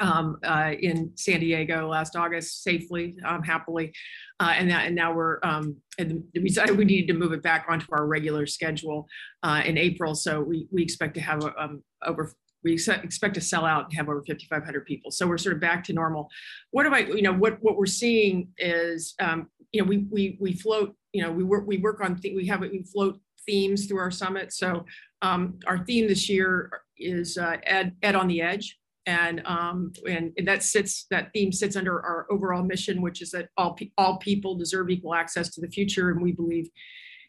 um, 0.00 0.36
uh, 0.44 0.72
in 0.78 1.10
San 1.16 1.40
Diego 1.40 1.88
last 1.88 2.14
August 2.14 2.62
safely, 2.62 3.16
um, 3.24 3.42
happily, 3.42 3.92
uh, 4.38 4.52
and 4.54 4.70
that 4.70 4.86
and 4.86 4.94
now 4.94 5.14
we're 5.14 5.40
um, 5.42 5.76
and 5.98 6.22
we 6.34 6.48
decided 6.48 6.76
we 6.76 6.84
needed 6.84 7.10
to 7.10 7.18
move 7.18 7.32
it 7.32 7.42
back 7.42 7.64
onto 7.70 7.86
our 7.90 8.06
regular 8.06 8.46
schedule 8.46 9.08
uh, 9.42 9.62
in 9.64 9.78
April. 9.78 10.14
So 10.14 10.42
we 10.42 10.68
we 10.70 10.82
expect 10.82 11.14
to 11.14 11.22
have 11.22 11.42
um, 11.58 11.82
over 12.04 12.34
we 12.62 12.74
expect 12.74 13.34
to 13.34 13.40
sell 13.40 13.64
out 13.64 13.84
and 13.84 13.94
have 13.94 14.08
over 14.08 14.22
5,500 14.26 14.84
people. 14.84 15.10
So 15.10 15.26
we're 15.26 15.38
sort 15.38 15.54
of 15.54 15.60
back 15.62 15.82
to 15.84 15.94
normal. 15.94 16.28
What 16.72 16.84
do 16.84 16.94
I, 16.94 16.98
you 16.98 17.22
know, 17.22 17.32
what 17.32 17.56
what 17.62 17.76
we're 17.76 17.86
seeing 17.86 18.48
is, 18.58 19.14
um, 19.20 19.48
you 19.72 19.82
know, 19.82 19.88
we 19.88 20.06
we 20.10 20.36
we 20.40 20.52
float 20.52 20.94
you 21.12 21.22
know, 21.22 21.32
we 21.32 21.44
work 21.44 21.66
we 21.66 21.78
work 21.78 22.00
on 22.00 22.20
we 22.22 22.46
have 22.46 22.60
we 22.60 22.82
float 22.82 23.20
themes 23.46 23.86
through 23.86 23.98
our 23.98 24.10
summit. 24.10 24.52
So 24.52 24.84
um, 25.22 25.58
our 25.66 25.84
theme 25.84 26.06
this 26.08 26.28
year 26.28 26.70
is 26.98 27.36
uh, 27.36 27.56
Ed 27.64 27.96
Ed 28.02 28.14
on 28.14 28.28
the 28.28 28.40
Edge, 28.40 28.78
and 29.06 29.42
um, 29.44 29.92
and 30.08 30.32
that 30.44 30.62
sits 30.62 31.06
that 31.10 31.30
theme 31.32 31.52
sits 31.52 31.76
under 31.76 32.00
our 32.00 32.26
overall 32.30 32.62
mission, 32.62 33.02
which 33.02 33.22
is 33.22 33.30
that 33.30 33.48
all 33.56 33.74
pe- 33.74 33.90
all 33.98 34.18
people 34.18 34.54
deserve 34.54 34.90
equal 34.90 35.14
access 35.14 35.50
to 35.54 35.60
the 35.60 35.68
future, 35.68 36.10
and 36.10 36.22
we 36.22 36.32
believe 36.32 36.68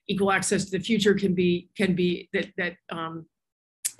equal 0.07 0.31
access 0.31 0.65
to 0.65 0.77
the 0.77 0.83
future 0.83 1.13
can 1.13 1.33
be 1.33 1.69
can 1.75 1.95
be 1.95 2.29
that 2.33 2.49
that 2.57 2.75
um, 2.91 3.25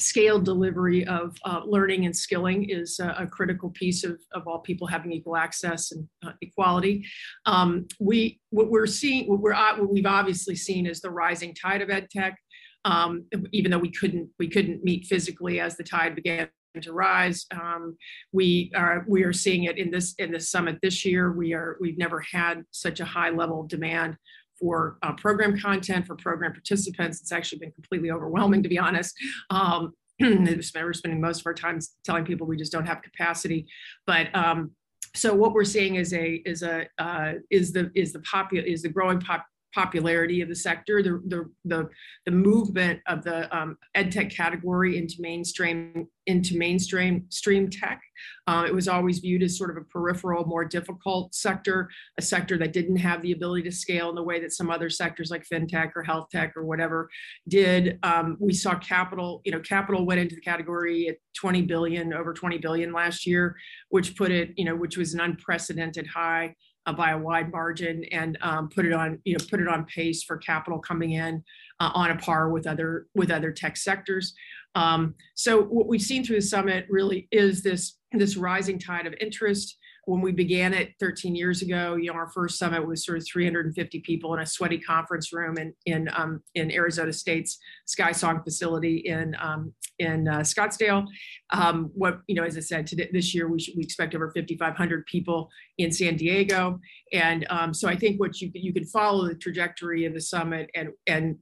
scaled 0.01 0.45
delivery 0.45 1.05
of 1.07 1.37
uh, 1.45 1.61
learning 1.65 2.05
and 2.05 2.15
skilling 2.15 2.69
is 2.69 2.99
a, 2.99 3.15
a, 3.19 3.27
critical 3.27 3.69
piece 3.69 4.03
of, 4.03 4.19
of 4.33 4.47
all 4.47 4.59
people 4.59 4.87
having 4.87 5.11
equal 5.11 5.37
access 5.37 5.91
and 5.91 6.07
uh, 6.25 6.31
equality. 6.41 7.05
Um, 7.45 7.87
we 7.99 8.39
what 8.49 8.69
we're 8.69 8.87
seeing, 8.87 9.29
what 9.29 9.39
we're 9.39 9.53
what 9.53 9.91
we've 9.91 10.05
obviously 10.05 10.55
seen 10.55 10.85
is 10.85 11.01
the 11.01 11.11
rising 11.11 11.55
tide 11.55 11.81
of 11.81 11.89
ed 11.89 12.09
tech. 12.09 12.37
Um, 12.83 13.25
even 13.51 13.69
though 13.69 13.77
we 13.77 13.91
couldn't 13.91 14.29
we 14.39 14.49
couldn't 14.49 14.83
meet 14.83 15.05
physically 15.05 15.59
as 15.59 15.77
the 15.77 15.83
tide 15.83 16.15
began 16.15 16.49
to 16.81 16.93
rise. 16.93 17.45
Um, 17.51 17.97
we 18.31 18.71
are 18.75 19.03
we 19.07 19.23
are 19.23 19.33
seeing 19.33 19.65
it 19.65 19.77
in 19.77 19.91
this 19.91 20.15
in 20.17 20.31
this 20.31 20.49
summit 20.49 20.79
this 20.81 21.03
year. 21.03 21.31
We 21.31 21.53
are 21.53 21.77
we've 21.81 21.97
never 21.97 22.21
had 22.21 22.63
such 22.71 22.99
a 22.99 23.05
high 23.05 23.29
level 23.29 23.61
of 23.61 23.67
demand 23.67 24.17
for 24.61 24.97
uh, 25.03 25.13
program 25.13 25.59
content 25.59 26.05
for 26.05 26.15
program 26.15 26.53
participants. 26.53 27.19
It's 27.19 27.31
actually 27.31 27.59
been 27.59 27.71
completely 27.71 28.11
overwhelming, 28.11 28.63
to 28.63 28.69
be 28.69 28.79
honest. 28.79 29.13
Um, 29.49 29.93
we're 30.21 30.93
spending 30.93 31.19
most 31.19 31.41
of 31.41 31.45
our 31.47 31.53
time 31.53 31.79
telling 32.05 32.23
people 32.23 32.45
we 32.45 32.55
just 32.55 32.71
don't 32.71 32.85
have 32.85 33.01
capacity, 33.01 33.65
but 34.05 34.33
um, 34.35 34.71
so 35.15 35.33
what 35.33 35.53
we're 35.53 35.65
seeing 35.65 35.95
is 35.95 36.13
a 36.13 36.41
is 36.45 36.63
a 36.63 36.87
uh, 36.97 37.33
is 37.49 37.73
the 37.73 37.91
is 37.95 38.13
the 38.13 38.19
popu- 38.19 38.63
is 38.63 38.83
the 38.83 38.89
growing 38.89 39.19
pop- 39.19 39.45
popularity 39.73 40.41
of 40.41 40.49
the 40.49 40.55
sector, 40.55 41.01
the 41.01 41.21
the 41.27 41.49
the, 41.65 41.89
the 42.25 42.31
movement 42.31 42.99
of 43.07 43.23
the 43.23 43.55
um, 43.55 43.77
ed 43.95 44.11
tech 44.11 44.29
category 44.29 44.97
into 44.97 45.15
mainstream 45.19 46.07
into 46.27 46.57
mainstream 46.57 47.25
stream 47.29 47.69
tech. 47.69 47.99
Uh, 48.47 48.63
it 48.67 48.73
was 48.73 48.87
always 48.87 49.19
viewed 49.19 49.41
as 49.41 49.57
sort 49.57 49.71
of 49.71 49.77
a 49.77 49.85
peripheral, 49.85 50.45
more 50.45 50.63
difficult 50.63 51.33
sector, 51.33 51.89
a 52.17 52.21
sector 52.21 52.57
that 52.57 52.73
didn't 52.73 52.97
have 52.97 53.21
the 53.21 53.31
ability 53.31 53.63
to 53.63 53.71
scale 53.71 54.09
in 54.09 54.15
the 54.15 54.23
way 54.23 54.39
that 54.39 54.51
some 54.51 54.69
other 54.69 54.89
sectors 54.89 55.31
like 55.31 55.43
fintech 55.51 55.91
or 55.95 56.03
health 56.03 56.27
tech 56.31 56.55
or 56.55 56.63
whatever 56.63 57.09
did. 57.47 57.97
Um, 58.03 58.37
we 58.39 58.53
saw 58.53 58.75
capital, 58.75 59.41
you 59.45 59.51
know, 59.51 59.59
capital 59.61 60.05
went 60.05 60.19
into 60.19 60.35
the 60.35 60.41
category 60.41 61.07
at 61.07 61.17
20 61.39 61.63
billion, 61.63 62.13
over 62.13 62.33
20 62.33 62.59
billion 62.59 62.93
last 62.93 63.25
year, 63.25 63.55
which 63.89 64.15
put 64.15 64.31
it, 64.31 64.51
you 64.57 64.65
know, 64.65 64.75
which 64.75 64.97
was 64.97 65.13
an 65.13 65.21
unprecedented 65.21 66.05
high 66.07 66.55
uh, 66.85 66.93
by 66.93 67.11
a 67.11 67.17
wide 67.17 67.51
margin 67.51 68.03
and 68.11 68.37
um, 68.41 68.69
put 68.69 68.85
it 68.85 68.93
on 68.93 69.19
you 69.23 69.37
know 69.37 69.45
put 69.49 69.59
it 69.59 69.67
on 69.67 69.85
pace 69.85 70.23
for 70.23 70.37
capital 70.37 70.79
coming 70.79 71.11
in 71.11 71.43
uh, 71.79 71.91
on 71.93 72.11
a 72.11 72.15
par 72.17 72.49
with 72.49 72.67
other 72.67 73.07
with 73.15 73.31
other 73.31 73.51
tech 73.51 73.77
sectors. 73.77 74.33
Um, 74.75 75.15
so 75.35 75.63
what 75.63 75.87
we've 75.87 76.01
seen 76.01 76.23
through 76.23 76.37
the 76.37 76.41
summit 76.41 76.85
really 76.89 77.27
is 77.31 77.61
this 77.61 77.97
this 78.13 78.37
rising 78.37 78.79
tide 78.79 79.07
of 79.07 79.13
interest 79.19 79.77
when 80.05 80.21
we 80.21 80.31
began 80.31 80.73
it 80.73 80.93
13 80.99 81.35
years 81.35 81.61
ago, 81.61 81.95
you 81.95 82.11
know, 82.11 82.17
our 82.17 82.29
first 82.29 82.57
summit 82.57 82.85
was 82.85 83.05
sort 83.05 83.19
of 83.19 83.25
350 83.31 83.99
people 83.99 84.33
in 84.33 84.39
a 84.39 84.45
sweaty 84.45 84.79
conference 84.79 85.31
room 85.31 85.57
in 85.57 85.73
in 85.85 86.09
um, 86.15 86.41
in 86.55 86.71
Arizona 86.71 87.13
State's 87.13 87.59
SkySong 87.87 88.43
facility 88.43 88.97
in 89.05 89.35
um, 89.39 89.73
in 89.99 90.27
uh, 90.27 90.39
Scottsdale. 90.39 91.05
Um, 91.51 91.91
what 91.93 92.21
you 92.27 92.35
know, 92.35 92.43
as 92.43 92.57
I 92.57 92.61
said, 92.61 92.87
today, 92.87 93.09
this 93.13 93.35
year 93.35 93.47
we 93.47 93.59
should, 93.59 93.75
we 93.77 93.83
expect 93.83 94.15
over 94.15 94.31
5,500 94.35 95.05
people 95.05 95.49
in 95.77 95.91
San 95.91 96.15
Diego, 96.15 96.79
and 97.13 97.45
um, 97.49 97.73
so 97.73 97.87
I 97.87 97.95
think 97.95 98.19
what 98.19 98.41
you 98.41 98.49
you 98.55 98.73
can 98.73 98.85
follow 98.85 99.27
the 99.27 99.35
trajectory 99.35 100.05
of 100.05 100.13
the 100.13 100.21
summit 100.21 100.69
and 100.73 100.89
and 101.05 101.37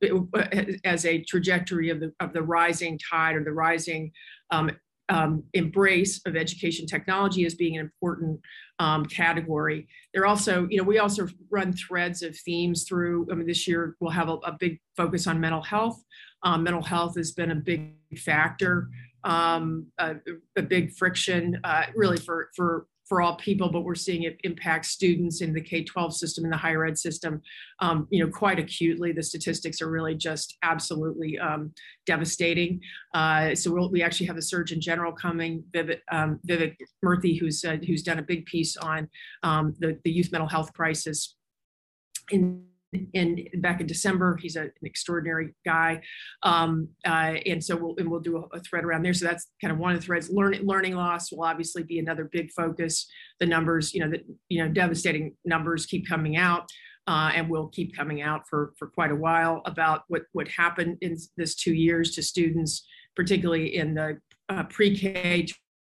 as 0.84 1.06
a 1.06 1.24
trajectory 1.24 1.90
of 1.90 2.02
the 2.02 2.12
of 2.20 2.34
the 2.34 2.42
rising 2.42 3.00
tide 3.10 3.36
or 3.36 3.44
the 3.44 3.54
rising 3.54 4.12
um, 4.52 4.70
um, 5.10 5.44
embrace 5.54 6.22
of 6.26 6.36
education 6.36 6.86
technology 6.86 7.46
as 7.46 7.56
being 7.56 7.76
an 7.76 7.82
important 7.82 8.40
um, 8.80 9.06
category. 9.06 9.88
They're 10.14 10.26
also, 10.26 10.68
you 10.70 10.78
know, 10.78 10.84
we 10.84 11.00
also 11.00 11.28
run 11.50 11.74
threads 11.74 12.22
of 12.22 12.38
themes 12.38 12.86
through. 12.88 13.28
I 13.32 13.36
mean, 13.36 13.48
this 13.48 13.68
year 13.68 13.96
we'll 14.00 14.12
have 14.12 14.30
a, 14.30 14.36
a 14.36 14.56
big 14.60 14.80
focus 14.96 15.28
on 15.28 15.40
mental 15.40 15.62
health. 15.62 16.02
Um, 16.44 16.64
mental 16.64 16.84
health 16.84 17.18
has 17.18 17.32
been 17.32 17.52
a 17.52 17.56
big 17.56 17.94
factor, 18.18 18.88
um, 19.24 19.88
a, 19.98 20.16
a, 20.56 20.62
big 20.62 20.94
friction, 20.94 21.60
uh, 21.64 21.84
really 21.96 22.18
for 22.18 22.50
for 22.56 22.86
for 23.10 23.22
all 23.22 23.36
people, 23.38 23.70
but 23.72 23.82
we're 23.82 23.96
seeing 23.96 24.24
it 24.24 24.40
impact 24.44 24.86
students 24.86 25.42
in 25.42 25.52
the 25.52 25.60
K-12 25.60 26.14
system 26.14 26.44
and 26.44 26.54
the 26.54 26.58
higher 26.58 26.86
ed 26.86 26.98
system, 26.98 27.42
um, 27.80 28.08
you 28.12 28.24
know, 28.24 28.32
quite 28.32 28.60
acutely. 28.60 29.12
The 29.12 29.24
statistics 29.24 29.82
are 29.82 29.90
really 29.90 30.14
just 30.14 30.56
absolutely 30.62 31.38
um, 31.40 31.74
devastating. 32.06 32.80
Uh, 33.16 33.56
so 33.56 33.74
we'll, 33.74 33.90
we 33.90 34.04
actually 34.04 34.28
have 34.28 34.36
the 34.36 34.44
Surgeon 34.44 34.80
General 34.80 35.12
coming, 35.12 35.64
Vivek, 35.74 36.00
um, 36.12 36.40
Vivek 36.48 36.76
Murthy, 37.04 37.40
who's 37.40 37.66
uh, 37.66 37.78
who's 37.88 38.04
done 38.04 38.20
a 38.20 38.24
big 38.24 38.46
piece 38.46 38.78
on 38.78 39.10
um, 39.42 39.74
the, 39.80 39.98
the 40.04 40.12
youth 40.12 40.32
mental 40.32 40.48
health 40.48 40.72
crisis 40.74 41.36
in 42.30 42.69
in 43.14 43.48
back 43.56 43.82
in 43.82 43.88
December. 43.88 44.38
He's 44.42 44.56
a, 44.56 44.64
an 44.64 44.72
extraordinary 44.84 45.54
guy, 45.66 46.02
um, 46.44 46.90
uh, 47.06 47.36
and 47.46 47.64
so 47.64 47.76
we'll 47.76 47.96
and 47.98 48.10
we'll 48.10 48.20
do 48.20 48.38
a, 48.38 48.58
a, 48.58 48.60
thread 48.62 48.84
around 48.84 49.04
there. 49.04 49.14
So 49.14 49.26
that's 49.26 49.48
kind 49.62 49.72
of 49.72 49.78
one 49.78 49.94
of 49.94 50.00
the 50.00 50.06
threads. 50.06 50.30
Learning 50.30 50.66
learning 50.66 50.96
loss 50.96 51.32
will 51.32 51.44
obviously 51.44 51.84
be 51.84 52.00
another 52.00 52.30
big 52.32 52.52
focus. 52.52 53.08
The 53.40 53.46
numbers, 53.46 53.94
you 53.94 54.02
know, 54.02 54.10
that 54.10 54.26
you 54.50 54.64
know, 54.64 54.72
devastating 54.72 55.36
numbers 55.46 55.86
keep 55.86 56.08
coming 56.08 56.38
out. 56.38 56.70
Uh, 57.08 57.32
and 57.34 57.50
will 57.50 57.70
keep 57.70 57.96
coming 57.96 58.22
out 58.22 58.42
for, 58.48 58.74
for 58.78 58.88
quite 58.88 59.10
a 59.10 59.16
while 59.16 59.64
about 59.66 60.04
what, 60.10 60.24
what 60.34 60.48
happened 60.48 60.96
in 61.02 61.18
this 61.38 61.56
two 61.56 61.74
years 61.74 62.12
to 62.12 62.22
students, 62.22 62.86
particularly 63.16 63.78
in 63.78 63.96
the 63.96 64.20
uh, 64.50 64.62
pre-K 64.66 65.48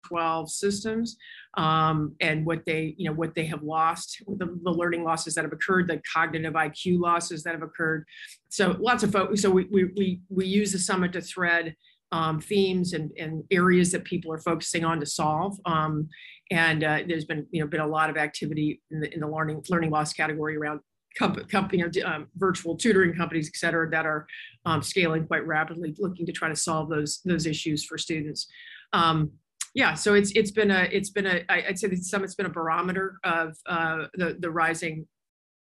12 0.07 0.51
systems 0.51 1.17
um, 1.57 2.15
and 2.21 2.45
what 2.45 2.65
they 2.67 2.95
you 2.97 3.09
know 3.09 3.15
what 3.15 3.35
they 3.35 3.45
have 3.45 3.63
lost 3.63 4.23
the, 4.27 4.59
the, 4.63 4.71
learning 4.71 5.05
losses 5.05 5.35
that 5.35 5.45
have 5.45 5.53
occurred 5.53 5.89
the 5.89 6.01
cognitive 6.13 6.55
iq 6.55 6.99
losses 6.99 7.43
that 7.43 7.55
have 7.55 7.63
occurred 7.63 8.05
so 8.49 8.77
lots 8.79 9.03
of 9.03 9.13
folks 9.13 9.43
so 9.43 9.51
we, 9.51 9.67
we 9.71 9.85
we 9.97 10.21
we 10.29 10.47
use 10.47 10.73
the 10.73 10.79
summit 10.79 11.13
to 11.13 11.21
thread 11.21 11.75
um, 12.11 12.41
themes 12.41 12.95
and, 12.95 13.11
and 13.19 13.45
areas 13.51 13.93
that 13.93 14.03
people 14.05 14.33
are 14.33 14.39
focusing 14.39 14.85
on 14.85 14.99
to 14.99 15.07
solve 15.07 15.59
um, 15.67 16.09
and 16.51 16.85
uh, 16.85 17.01
there's 17.07 17.27
been 17.27 17.47
you 17.51 17.61
know 17.61 17.67
been 17.67 17.81
a 17.81 17.87
lot 17.87 18.09
of 18.09 18.17
activity 18.17 18.81
in 18.91 19.01
the, 19.01 19.13
in 19.13 19.21
the 19.21 19.29
learning 19.29 19.63
learning 19.69 19.91
loss 19.91 20.13
category 20.13 20.57
around 20.57 20.81
company, 21.19 21.85
you 21.93 22.05
um, 22.05 22.29
virtual 22.37 22.77
tutoring 22.77 23.15
companies, 23.15 23.51
et 23.53 23.59
cetera, 23.59 23.89
that 23.91 24.07
are 24.07 24.27
um, 24.65 24.83
scaling 24.83 25.27
quite 25.27 25.47
rapidly, 25.47 25.95
looking 25.99 26.27
to 26.27 26.33
try 26.33 26.49
to 26.49 26.57
solve 26.57 26.89
those 26.89 27.21
those 27.25 27.47
issues 27.47 27.85
for 27.85 27.99
students. 27.99 28.47
Um, 28.93 29.33
yeah, 29.75 29.95
so 29.95 30.15
it's 30.15 30.33
it's 30.33 30.51
been 30.51 30.71
a 30.71 30.89
it's 30.91 31.11
been 31.11 31.27
a 31.27 31.45
I'd 31.49 31.79
say 31.79 31.89
the 31.89 31.97
summit's 31.97 32.35
been 32.35 32.47
a 32.47 32.51
barometer 32.51 33.19
of 33.25 33.57
uh, 33.67 34.07
the 34.15 34.37
the 34.39 34.51
rising 34.51 35.07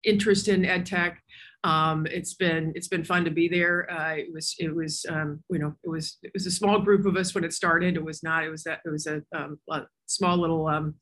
interest 0.04 0.48
in 0.48 0.64
ed 0.64 0.86
tech. 0.86 1.22
Um, 1.64 2.06
it's 2.06 2.34
been 2.34 2.72
it's 2.74 2.88
been 2.88 3.04
fun 3.04 3.24
to 3.24 3.30
be 3.30 3.48
there. 3.48 3.90
Uh, 3.90 4.16
it 4.16 4.32
was 4.32 4.54
it 4.58 4.74
was 4.74 5.06
um, 5.08 5.42
you 5.50 5.58
know 5.58 5.74
it 5.82 5.88
was 5.88 6.18
it 6.22 6.30
was 6.34 6.46
a 6.46 6.50
small 6.50 6.78
group 6.80 7.06
of 7.06 7.16
us 7.16 7.34
when 7.34 7.44
it 7.44 7.52
started. 7.52 7.96
It 7.96 8.04
was 8.04 8.22
not 8.22 8.44
it 8.44 8.50
was 8.50 8.64
that 8.64 8.80
it 8.84 8.90
was 8.90 9.06
a, 9.06 9.22
um, 9.34 9.58
a 9.70 9.82
small 10.06 10.36
little 10.36 10.66
um, 10.68 10.94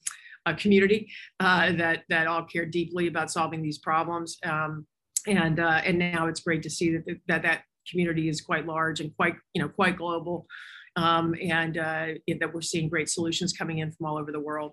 a 0.47 0.55
community 0.55 1.11
uh, 1.41 1.73
that 1.73 2.05
that 2.09 2.27
all 2.27 2.45
cared 2.45 2.71
deeply 2.71 3.09
about 3.09 3.31
solving 3.31 3.63
these 3.63 3.79
problems. 3.79 4.39
Um, 4.45 4.87
and 5.27 5.61
uh, 5.61 5.81
and 5.85 5.99
now 5.99 6.27
it's 6.29 6.41
great 6.41 6.63
to 6.63 6.71
see 6.71 6.97
that 6.97 7.05
that 7.29 7.43
that 7.43 7.63
community 7.91 8.29
is 8.29 8.41
quite 8.41 8.67
large 8.67 9.01
and 9.01 9.15
quite 9.17 9.35
you 9.55 9.63
know 9.63 9.69
quite 9.69 9.97
global, 9.97 10.47
um, 10.97 11.35
and 11.43 11.79
uh, 11.79 12.07
that 12.41 12.53
we're 12.53 12.61
seeing 12.61 12.89
great 12.89 13.09
solutions 13.09 13.53
coming 13.53 13.79
in 13.79 13.91
from 13.93 14.07
all 14.07 14.19
over 14.19 14.33
the 14.33 14.41
world. 14.41 14.73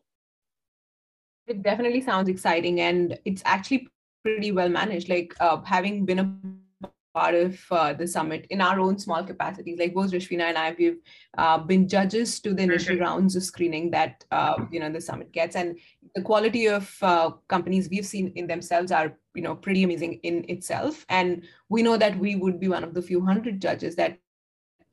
It 1.48 1.64
definitely 1.64 2.02
sounds 2.02 2.30
exciting, 2.30 2.82
and 2.82 3.18
it's 3.26 3.42
actually 3.46 3.88
pretty 4.24 4.52
well 4.52 4.70
managed. 4.70 5.10
Like 5.10 5.34
uh, 5.40 5.62
having 5.64 6.06
been 6.06 6.20
a 6.20 6.88
part 7.14 7.36
of 7.36 7.60
uh, 7.72 7.94
the 7.94 8.08
summit 8.08 8.46
in 8.50 8.62
our 8.62 8.80
own 8.80 8.98
small 8.98 9.24
capacities. 9.24 9.80
Like 9.80 9.94
both 9.94 10.12
Rishvina 10.12 10.44
and 10.44 10.58
I, 10.58 10.76
we've 10.78 11.00
uh, 11.38 11.58
been 11.58 11.88
judges 11.88 12.40
to 12.42 12.54
the 12.54 12.64
initial 12.64 12.98
rounds 12.98 13.36
of 13.36 13.44
screening 13.44 13.92
that 13.92 14.24
uh, 14.32 14.66
you 14.72 14.80
know 14.80 14.92
the 14.92 15.02
summit 15.02 15.32
gets, 15.32 15.56
and 15.56 15.80
the 16.16 16.22
quality 16.22 16.68
of 16.68 16.96
uh, 17.02 17.32
companies 17.48 17.90
we've 17.90 18.06
seen 18.06 18.32
in 18.36 18.48
themselves 18.48 18.92
are 18.92 19.18
you 19.36 19.42
know 19.42 19.56
pretty 19.56 19.84
amazing 19.84 20.20
in 20.24 20.46
itself. 20.50 21.06
And 21.10 21.44
we 21.70 21.84
know 21.84 21.98
that 21.98 22.18
we 22.18 22.36
would 22.36 22.60
be 22.60 22.68
one 22.68 22.84
of 22.84 22.94
the 22.94 23.02
few 23.02 23.26
hundred 23.26 23.62
judges 23.62 23.96
that 23.96 24.18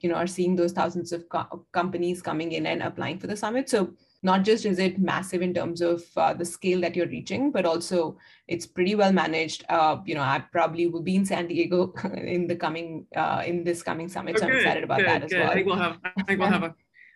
you 0.01 0.09
know 0.09 0.17
are 0.17 0.27
seeing 0.27 0.57
those 0.57 0.73
thousands 0.73 1.13
of 1.13 1.29
co- 1.29 1.67
companies 1.73 2.23
coming 2.23 2.53
in 2.53 2.67
and 2.67 2.83
applying 2.83 3.19
for 3.19 3.27
the 3.27 3.37
summit. 3.37 3.69
So 3.69 3.95
not 4.23 4.45
just 4.45 4.67
is 4.67 4.79
it 4.79 4.99
massive 4.99 5.43
in 5.43 5.55
terms 5.55 5.81
of 5.81 6.03
uh, 6.17 6.35
the 6.35 6.45
scale 6.45 6.81
that 6.81 6.97
you're 6.97 7.07
reaching 7.07 7.51
but 7.51 7.65
also 7.65 8.17
it's 8.49 8.67
pretty 8.67 8.95
well 8.95 9.13
managed. 9.13 9.65
Uh, 9.69 9.99
you 10.05 10.15
know 10.15 10.23
i 10.23 10.39
probably 10.53 10.87
will 10.87 11.03
be 11.03 11.17
in 11.17 11.25
san 11.25 11.47
diego 11.47 11.93
in 12.17 12.47
the 12.47 12.57
coming 12.57 13.07
uh, 13.17 13.43
in 13.47 13.65
this 13.65 13.83
coming 13.83 14.09
summit 14.09 14.39
so 14.39 14.47
i'm 14.47 14.57
excited 14.57 14.85
about 14.85 14.99
good, 14.99 15.09
that 15.09 15.23
as 15.23 15.31
good. 15.31 15.41
well. 15.41 15.51
i 15.51 15.55
think 15.55 15.67
we'll 15.67 15.77
have 15.77 15.99
i 16.05 16.23
think 16.27 16.41
we'll 16.41 16.49
have 16.49 16.65
a, 16.65 16.75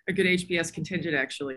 a 0.09 0.13
good 0.13 0.27
hbs 0.27 0.73
contingent 0.73 1.15
actually. 1.15 1.57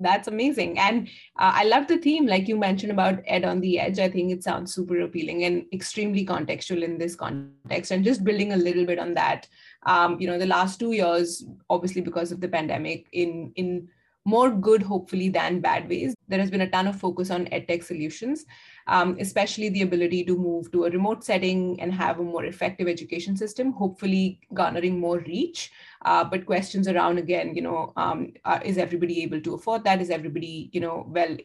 That's 0.00 0.26
amazing. 0.26 0.78
And 0.80 1.06
uh, 1.38 1.52
i 1.54 1.64
love 1.64 1.86
the 1.86 1.98
theme 1.98 2.26
like 2.26 2.48
you 2.48 2.56
mentioned 2.58 2.92
about 2.92 3.20
ed 3.26 3.44
on 3.44 3.60
the 3.60 3.78
edge. 3.78 4.00
I 4.00 4.08
think 4.08 4.32
it 4.32 4.42
sounds 4.42 4.74
super 4.74 5.00
appealing 5.00 5.44
and 5.44 5.64
extremely 5.72 6.26
contextual 6.26 6.82
in 6.82 6.98
this 6.98 7.14
context. 7.14 7.92
And 7.92 8.04
just 8.04 8.24
building 8.24 8.52
a 8.52 8.56
little 8.56 8.84
bit 8.84 8.98
on 8.98 9.14
that 9.14 9.46
um, 9.86 10.20
you 10.20 10.26
know 10.26 10.38
the 10.38 10.46
last 10.46 10.78
two 10.78 10.92
years 10.92 11.44
obviously 11.70 12.00
because 12.00 12.32
of 12.32 12.40
the 12.40 12.48
pandemic 12.48 13.06
in 13.12 13.52
in 13.56 13.88
more 14.24 14.50
good, 14.50 14.82
hopefully, 14.82 15.28
than 15.28 15.60
bad 15.60 15.88
ways. 15.88 16.14
There 16.28 16.38
has 16.38 16.50
been 16.50 16.60
a 16.60 16.70
ton 16.70 16.86
of 16.86 16.98
focus 16.98 17.30
on 17.30 17.46
edtech 17.46 17.82
solutions, 17.82 18.44
um, 18.86 19.16
especially 19.18 19.68
the 19.68 19.82
ability 19.82 20.24
to 20.24 20.36
move 20.36 20.70
to 20.72 20.84
a 20.84 20.90
remote 20.90 21.24
setting 21.24 21.80
and 21.80 21.92
have 21.92 22.20
a 22.20 22.22
more 22.22 22.44
effective 22.44 22.88
education 22.88 23.36
system, 23.36 23.72
hopefully 23.72 24.40
garnering 24.54 25.00
more 25.00 25.18
reach. 25.20 25.72
Uh, 26.04 26.24
but 26.24 26.46
questions 26.46 26.88
around 26.88 27.18
again, 27.18 27.54
you 27.54 27.62
know, 27.62 27.92
um, 27.96 28.32
uh, 28.44 28.58
is 28.64 28.78
everybody 28.78 29.22
able 29.22 29.40
to 29.40 29.54
afford 29.54 29.84
that? 29.84 30.00
Is 30.00 30.10
everybody, 30.10 30.70
you 30.72 30.80
know, 30.80 31.06
well, 31.08 31.36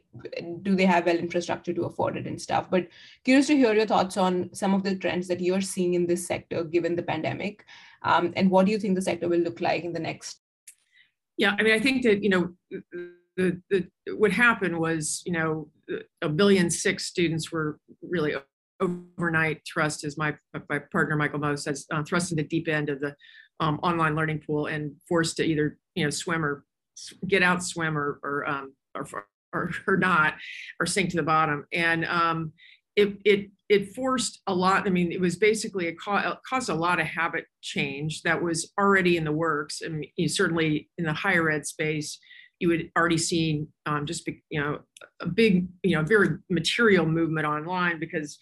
do 0.62 0.76
they 0.76 0.86
have 0.86 1.06
well 1.06 1.18
infrastructure 1.18 1.74
to 1.74 1.86
afford 1.86 2.18
it 2.18 2.26
and 2.26 2.42
stuff? 2.42 2.70
But 2.70 2.88
curious 3.24 3.48
to 3.48 3.58
hear 3.58 3.74
your 3.74 3.86
thoughts 3.86 4.18
on 4.18 4.50
some 4.54 4.74
of 4.74 4.84
the 4.84 4.96
trends 4.96 5.28
that 5.28 5.42
you're 5.42 5.62
seeing 5.62 5.94
in 5.94 6.08
this 6.08 6.26
sector 6.26 6.64
given 6.64 6.96
the 6.96 7.04
pandemic. 7.04 7.66
Um, 8.04 8.34
and 8.36 8.50
what 8.50 8.66
do 8.66 8.72
you 8.72 8.80
think 8.80 8.96
the 8.96 9.02
sector 9.02 9.28
will 9.28 9.40
look 9.40 9.62
like 9.62 9.84
in 9.84 9.94
the 9.94 10.00
next 10.00 10.42
yeah, 11.38 11.56
I 11.58 11.64
mean, 11.64 11.74
I 11.74 11.80
think 11.80 12.04
that 12.04 12.24
you 12.24 12.30
know, 12.30 12.54
the, 13.38 13.62
the 13.70 13.88
what 14.16 14.32
happened 14.32 14.78
was 14.78 15.22
you 15.26 15.32
know, 15.32 15.70
a 16.22 16.30
billion 16.30 16.70
six 16.70 17.06
students 17.06 17.52
were 17.52 17.80
really 18.02 18.34
overnight 18.80 19.62
thrust, 19.72 20.04
as 20.04 20.18
my 20.18 20.36
my 20.70 20.80
partner 20.80 21.16
Michael 21.16 21.40
Moe 21.40 21.56
says, 21.56 21.86
uh, 21.92 22.04
thrust 22.04 22.32
into 22.32 22.44
the 22.44 22.50
deep 22.50 22.68
end 22.68 22.90
of 22.90 23.00
the 23.00 23.16
um, 23.60 23.80
online 23.84 24.16
learning 24.16 24.42
pool 24.46 24.68
and 24.68 24.96
forced 25.08 25.38
to 25.38 25.44
either 25.44 25.78
you 25.96 26.04
know 26.04 26.10
swim 26.10 26.46
or 26.46 26.64
get 27.28 27.44
out 27.44 27.64
swim 27.64 27.98
or 27.98 28.20
or 28.24 28.50
um, 28.50 28.74
or, 28.96 29.08
or, 29.54 29.72
or 29.88 29.98
not 29.98 30.36
or 30.80 30.86
sink 30.86 31.10
to 31.10 31.18
the 31.18 31.24
bottom 31.24 31.66
and 31.72 32.06
um, 32.06 32.52
it, 32.98 33.18
it 33.24 33.52
it 33.70 33.94
forced 33.94 34.42
a 34.48 34.54
lot. 34.54 34.88
I 34.88 34.90
mean, 34.90 35.12
it 35.12 35.22
was 35.22 35.36
basically 35.36 35.88
it, 35.88 35.98
caused 36.00 36.70
a 36.70 36.74
lot 36.74 37.00
of 37.00 37.06
habit 37.06 37.46
change 37.62 38.24
that 38.24 38.42
was 38.42 38.72
already 38.78 39.18
in 39.18 39.24
the 39.24 39.32
works. 39.32 39.82
Mean, 39.82 40.10
you, 40.16 40.28
certainly 40.28 40.90
in 40.98 41.06
the 41.06 41.14
higher 41.14 41.50
ed 41.50 41.66
space, 41.68 42.18
you 42.60 42.72
had 42.72 42.90
already 42.98 43.18
seen 43.18 43.68
um, 43.86 44.06
just 44.06 44.28
you 44.50 44.60
know 44.60 44.80
a 45.22 45.28
big 45.28 45.68
you 45.84 45.96
know 45.96 46.04
very 46.04 46.38
material 46.50 47.06
movement 47.06 47.46
online 47.46 48.00
because 48.00 48.40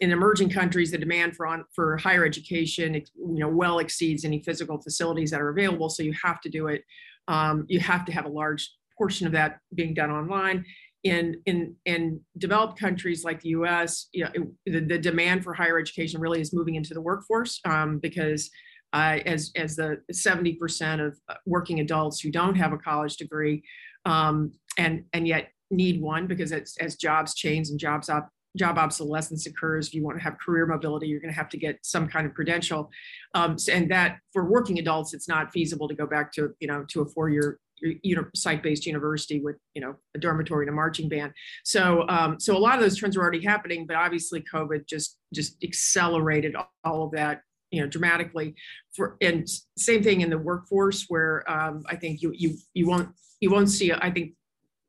in 0.00 0.12
emerging 0.12 0.50
countries 0.50 0.90
the 0.90 0.98
demand 0.98 1.34
for 1.36 1.46
on 1.46 1.64
for 1.74 1.96
higher 1.96 2.24
education 2.24 2.94
you 2.94 3.04
know 3.16 3.48
well 3.48 3.78
exceeds 3.78 4.24
any 4.24 4.42
physical 4.42 4.80
facilities 4.80 5.30
that 5.30 5.40
are 5.40 5.50
available 5.50 5.88
so 5.88 6.02
you 6.02 6.14
have 6.22 6.40
to 6.40 6.48
do 6.48 6.68
it 6.68 6.82
um, 7.28 7.64
you 7.68 7.80
have 7.80 8.04
to 8.04 8.12
have 8.12 8.24
a 8.24 8.28
large 8.28 8.70
portion 8.96 9.26
of 9.26 9.32
that 9.32 9.58
being 9.74 9.94
done 9.94 10.10
online 10.10 10.64
in 11.04 11.40
in 11.46 11.76
in 11.84 12.20
developed 12.38 12.78
countries 12.78 13.24
like 13.24 13.40
the 13.40 13.50
U.S., 13.50 14.08
you 14.12 14.24
know, 14.24 14.30
it, 14.34 14.72
the, 14.72 14.80
the, 14.80 14.98
demand 14.98 15.44
for 15.44 15.54
higher 15.54 15.78
education 15.78 16.20
really 16.20 16.40
is 16.40 16.52
moving 16.52 16.74
into 16.74 16.92
the 16.92 17.00
workforce 17.00 17.60
um, 17.64 17.98
because 17.98 18.50
uh, 18.92 19.18
as 19.26 19.52
as 19.54 19.76
the 19.76 19.98
70% 20.12 21.06
of 21.06 21.18
working 21.46 21.80
adults 21.80 22.20
who 22.20 22.30
don't 22.30 22.56
have 22.56 22.72
a 22.72 22.78
college 22.78 23.16
degree 23.16 23.62
um, 24.06 24.52
and 24.76 25.04
and 25.12 25.28
yet 25.28 25.50
need 25.70 26.00
one 26.00 26.26
because 26.26 26.52
as 26.52 26.96
jobs 26.96 27.34
change 27.34 27.68
and 27.68 27.78
jobs 27.78 28.08
up 28.08 28.30
job 28.56 28.78
obsolescence 28.78 29.46
occurs 29.46 29.88
if 29.88 29.94
you 29.94 30.02
want 30.02 30.16
to 30.16 30.22
have 30.22 30.38
career 30.38 30.66
mobility 30.66 31.06
you're 31.06 31.20
going 31.20 31.32
to 31.32 31.36
have 31.36 31.48
to 31.48 31.58
get 31.58 31.78
some 31.82 32.08
kind 32.08 32.26
of 32.26 32.34
credential. 32.34 32.90
Um, 33.34 33.56
and 33.70 33.90
that 33.90 34.18
for 34.32 34.48
working 34.48 34.78
adults 34.78 35.14
it's 35.14 35.28
not 35.28 35.52
feasible 35.52 35.88
to 35.88 35.94
go 35.94 36.06
back 36.06 36.32
to 36.32 36.54
you 36.60 36.68
know 36.68 36.84
to 36.88 37.02
a 37.02 37.06
four-year 37.06 37.58
you 37.80 38.16
know 38.16 38.24
site-based 38.34 38.86
university 38.86 39.40
with 39.40 39.56
you 39.74 39.80
know 39.80 39.94
a 40.16 40.18
dormitory 40.18 40.64
and 40.64 40.70
a 40.70 40.74
marching 40.74 41.08
band. 41.08 41.32
So 41.64 42.06
um, 42.08 42.40
so 42.40 42.56
a 42.56 42.58
lot 42.58 42.76
of 42.76 42.80
those 42.80 42.96
trends 42.96 43.16
are 43.16 43.20
already 43.20 43.44
happening 43.44 43.86
but 43.86 43.96
obviously 43.96 44.42
covid 44.52 44.86
just 44.86 45.18
just 45.34 45.62
accelerated 45.62 46.56
all 46.84 47.04
of 47.04 47.12
that 47.12 47.42
you 47.70 47.80
know 47.80 47.86
dramatically. 47.86 48.54
For 48.96 49.16
and 49.20 49.48
same 49.76 50.02
thing 50.02 50.22
in 50.22 50.30
the 50.30 50.38
workforce 50.38 51.04
where 51.08 51.48
um, 51.50 51.84
i 51.88 51.96
think 51.96 52.22
you 52.22 52.32
you 52.34 52.56
you 52.74 52.88
won't 52.88 53.10
you 53.40 53.50
won't 53.50 53.70
see 53.70 53.92
i 53.92 54.10
think 54.10 54.32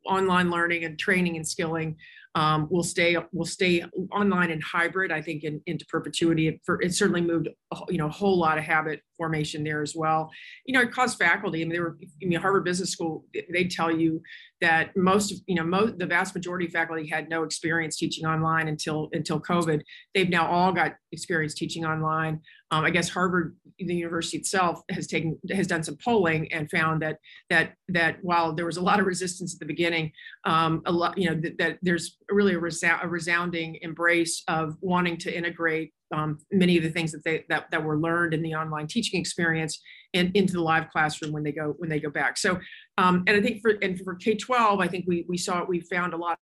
online 0.05 0.49
learning 0.49 0.85
and 0.85 0.97
training 0.97 1.35
and 1.35 1.47
skilling 1.47 1.95
um, 2.35 2.67
will 2.69 2.83
stay 2.83 3.17
will 3.31 3.45
stay 3.45 3.83
online 4.11 4.51
and 4.51 4.63
hybrid. 4.63 5.11
I 5.11 5.21
think 5.21 5.43
in, 5.43 5.61
into 5.65 5.85
perpetuity. 5.87 6.47
It, 6.47 6.61
for, 6.65 6.81
it 6.81 6.93
certainly 6.93 7.21
moved 7.21 7.49
you 7.89 7.97
know 7.97 8.07
a 8.07 8.11
whole 8.11 8.37
lot 8.37 8.57
of 8.57 8.63
habit 8.63 9.01
formation 9.19 9.63
there 9.63 9.81
as 9.83 9.93
well. 9.95 10.31
You 10.65 10.73
know, 10.73 10.81
it 10.81 10.91
caused 10.91 11.19
faculty. 11.19 11.61
I 11.61 11.65
mean, 11.65 11.73
they 11.73 11.79
were. 11.79 11.97
I 12.23 12.25
mean, 12.25 12.39
Harvard 12.39 12.63
Business 12.63 12.91
School. 12.91 13.25
They 13.51 13.65
tell 13.65 13.91
you 13.91 14.21
that 14.61 14.95
most 14.95 15.43
you 15.45 15.55
know 15.55 15.63
most 15.63 15.97
the 15.99 16.05
vast 16.05 16.33
majority 16.33 16.65
of 16.65 16.71
faculty 16.71 17.07
had 17.07 17.29
no 17.29 17.43
experience 17.43 17.97
teaching 17.97 18.25
online 18.25 18.67
until 18.69 19.09
until 19.11 19.39
COVID. 19.39 19.81
They've 20.15 20.29
now 20.29 20.47
all 20.47 20.71
got 20.71 20.93
experience 21.11 21.53
teaching 21.53 21.85
online. 21.85 22.39
Um, 22.71 22.85
I 22.85 22.91
guess 22.91 23.09
Harvard, 23.09 23.55
the 23.79 23.95
university 23.95 24.37
itself, 24.37 24.81
has 24.89 25.07
taken 25.07 25.37
has 25.51 25.67
done 25.67 25.83
some 25.83 25.97
polling 26.03 26.51
and 26.53 26.69
found 26.69 27.01
that 27.01 27.17
that 27.49 27.73
that 27.89 28.17
while 28.21 28.53
there 28.53 28.65
was 28.65 28.77
a 28.77 28.81
lot 28.81 28.99
of 28.99 29.05
resistance 29.05 29.53
at 29.53 29.59
the 29.59 29.65
beginning, 29.65 30.11
um, 30.45 30.81
a 30.85 30.91
lot 30.91 31.17
you 31.17 31.29
know 31.29 31.39
that, 31.41 31.57
that 31.57 31.77
there's 31.81 32.17
really 32.31 32.53
a, 32.53 32.59
resou- 32.59 33.03
a, 33.03 33.07
resounding 33.07 33.77
embrace 33.81 34.43
of 34.47 34.77
wanting 34.81 35.17
to 35.17 35.35
integrate 35.35 35.93
um, 36.13 36.39
many 36.51 36.77
of 36.77 36.83
the 36.83 36.89
things 36.89 37.11
that 37.11 37.23
they 37.23 37.45
that, 37.49 37.69
that 37.71 37.83
were 37.83 37.97
learned 37.97 38.33
in 38.33 38.41
the 38.41 38.55
online 38.55 38.87
teaching 38.87 39.19
experience 39.19 39.81
and 40.13 40.35
into 40.35 40.53
the 40.53 40.61
live 40.61 40.89
classroom 40.89 41.31
when 41.31 41.43
they 41.43 41.51
go 41.51 41.75
when 41.77 41.89
they 41.89 41.99
go 41.99 42.09
back. 42.09 42.37
So 42.37 42.59
um, 42.97 43.23
and 43.27 43.37
I 43.37 43.41
think 43.41 43.61
for 43.61 43.71
and 43.81 43.99
for 43.99 44.15
K 44.15 44.35
twelve, 44.35 44.79
I 44.79 44.87
think 44.87 45.05
we 45.07 45.25
we 45.27 45.37
saw 45.37 45.63
we 45.65 45.81
found 45.81 46.13
a 46.13 46.17
lot 46.17 46.37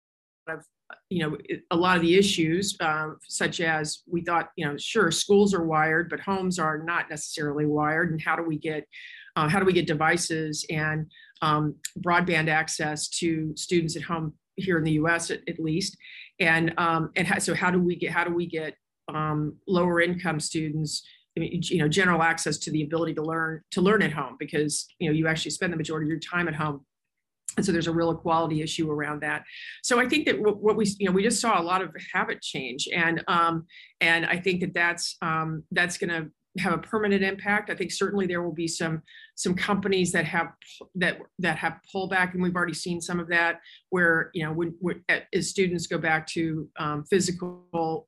of 0.48 0.64
you 1.10 1.20
know 1.20 1.38
a 1.72 1.76
lot 1.76 1.96
of 1.96 2.02
the 2.02 2.18
issues 2.18 2.78
uh, 2.80 3.10
such 3.28 3.60
as 3.60 4.04
we 4.08 4.22
thought 4.22 4.50
you 4.56 4.66
know 4.66 4.78
sure 4.78 5.12
schools 5.12 5.54
are 5.54 5.66
wired 5.66 6.10
but 6.10 6.20
homes 6.20 6.60
are 6.60 6.78
not 6.78 7.10
necessarily 7.10 7.66
wired 7.66 8.12
and 8.12 8.22
how 8.22 8.36
do 8.36 8.44
we 8.44 8.58
get 8.58 8.86
uh, 9.36 9.48
how 9.48 9.60
do 9.60 9.66
we 9.66 9.74
get 9.74 9.88
devices 9.88 10.66
and 10.70 11.06
um, 11.42 11.76
broadband 12.00 12.48
access 12.48 13.08
to 13.08 13.52
students 13.56 13.96
at 13.96 14.02
home 14.02 14.34
here 14.56 14.78
in 14.78 14.84
the 14.84 14.94
us 14.94 15.30
at, 15.30 15.42
at 15.48 15.60
least 15.60 15.98
and 16.40 16.74
um, 16.78 17.12
and 17.16 17.42
so 17.42 17.54
how 17.54 17.72
do 17.72 17.80
we 17.80 17.96
get 17.96 18.12
how 18.12 18.24
do 18.24 18.34
we 18.34 18.46
get 18.46 18.74
um, 19.14 19.56
lower 19.68 20.02
income 20.02 20.40
students 20.40 21.04
you 21.36 21.78
know 21.78 21.88
general 21.88 22.24
access 22.24 22.58
to 22.58 22.72
the 22.72 22.82
ability 22.82 23.14
to 23.14 23.22
learn 23.22 23.62
to 23.70 23.80
learn 23.80 24.02
at 24.02 24.12
home 24.12 24.36
because 24.40 24.88
you 24.98 25.08
know 25.08 25.16
you 25.16 25.28
actually 25.28 25.52
spend 25.52 25.72
the 25.72 25.78
majority 25.78 26.06
of 26.06 26.10
your 26.10 26.20
time 26.20 26.48
at 26.48 26.56
home 26.56 26.84
and 27.58 27.66
so 27.66 27.72
there's 27.72 27.86
a 27.86 27.92
real 27.92 28.10
equality 28.10 28.64
issue 28.64 28.90
around 28.90 29.22
that 29.22 29.44
so 29.84 30.00
i 30.00 30.08
think 30.08 30.26
that 30.26 30.40
what 30.40 30.76
we 30.76 30.86
you 30.98 31.06
know 31.06 31.12
we 31.12 31.22
just 31.22 31.40
saw 31.40 31.62
a 31.62 31.64
lot 31.64 31.84
of 31.84 31.96
habit 32.12 32.42
change 32.42 32.88
and 32.92 33.24
um 33.28 33.68
and 34.02 34.26
i 34.26 34.36
think 34.36 34.62
that 34.62 34.74
that's 34.74 35.16
um 35.22 35.64
that's 35.72 35.96
going 35.96 36.10
to 36.10 36.28
have 36.60 36.74
a 36.74 36.78
permanent 36.78 37.24
impact. 37.24 37.70
I 37.70 37.76
think 37.76 37.92
certainly 37.92 38.26
there 38.26 38.42
will 38.42 38.54
be 38.54 38.68
some 38.68 39.02
some 39.36 39.54
companies 39.54 40.12
that 40.12 40.26
have 40.26 40.48
that 40.96 41.20
that 41.40 41.58
have 41.58 41.80
pullback, 41.94 42.34
and 42.34 42.42
we've 42.42 42.56
already 42.56 42.74
seen 42.74 43.02
some 43.02 43.20
of 43.20 43.28
that. 43.30 43.60
Where 43.90 44.32
you 44.34 44.46
know 44.46 44.52
when, 44.52 44.76
when 44.80 45.04
as 45.34 45.50
students 45.50 45.88
go 45.88 45.98
back 45.98 46.28
to 46.28 46.68
um, 46.80 47.04
physical 47.06 48.08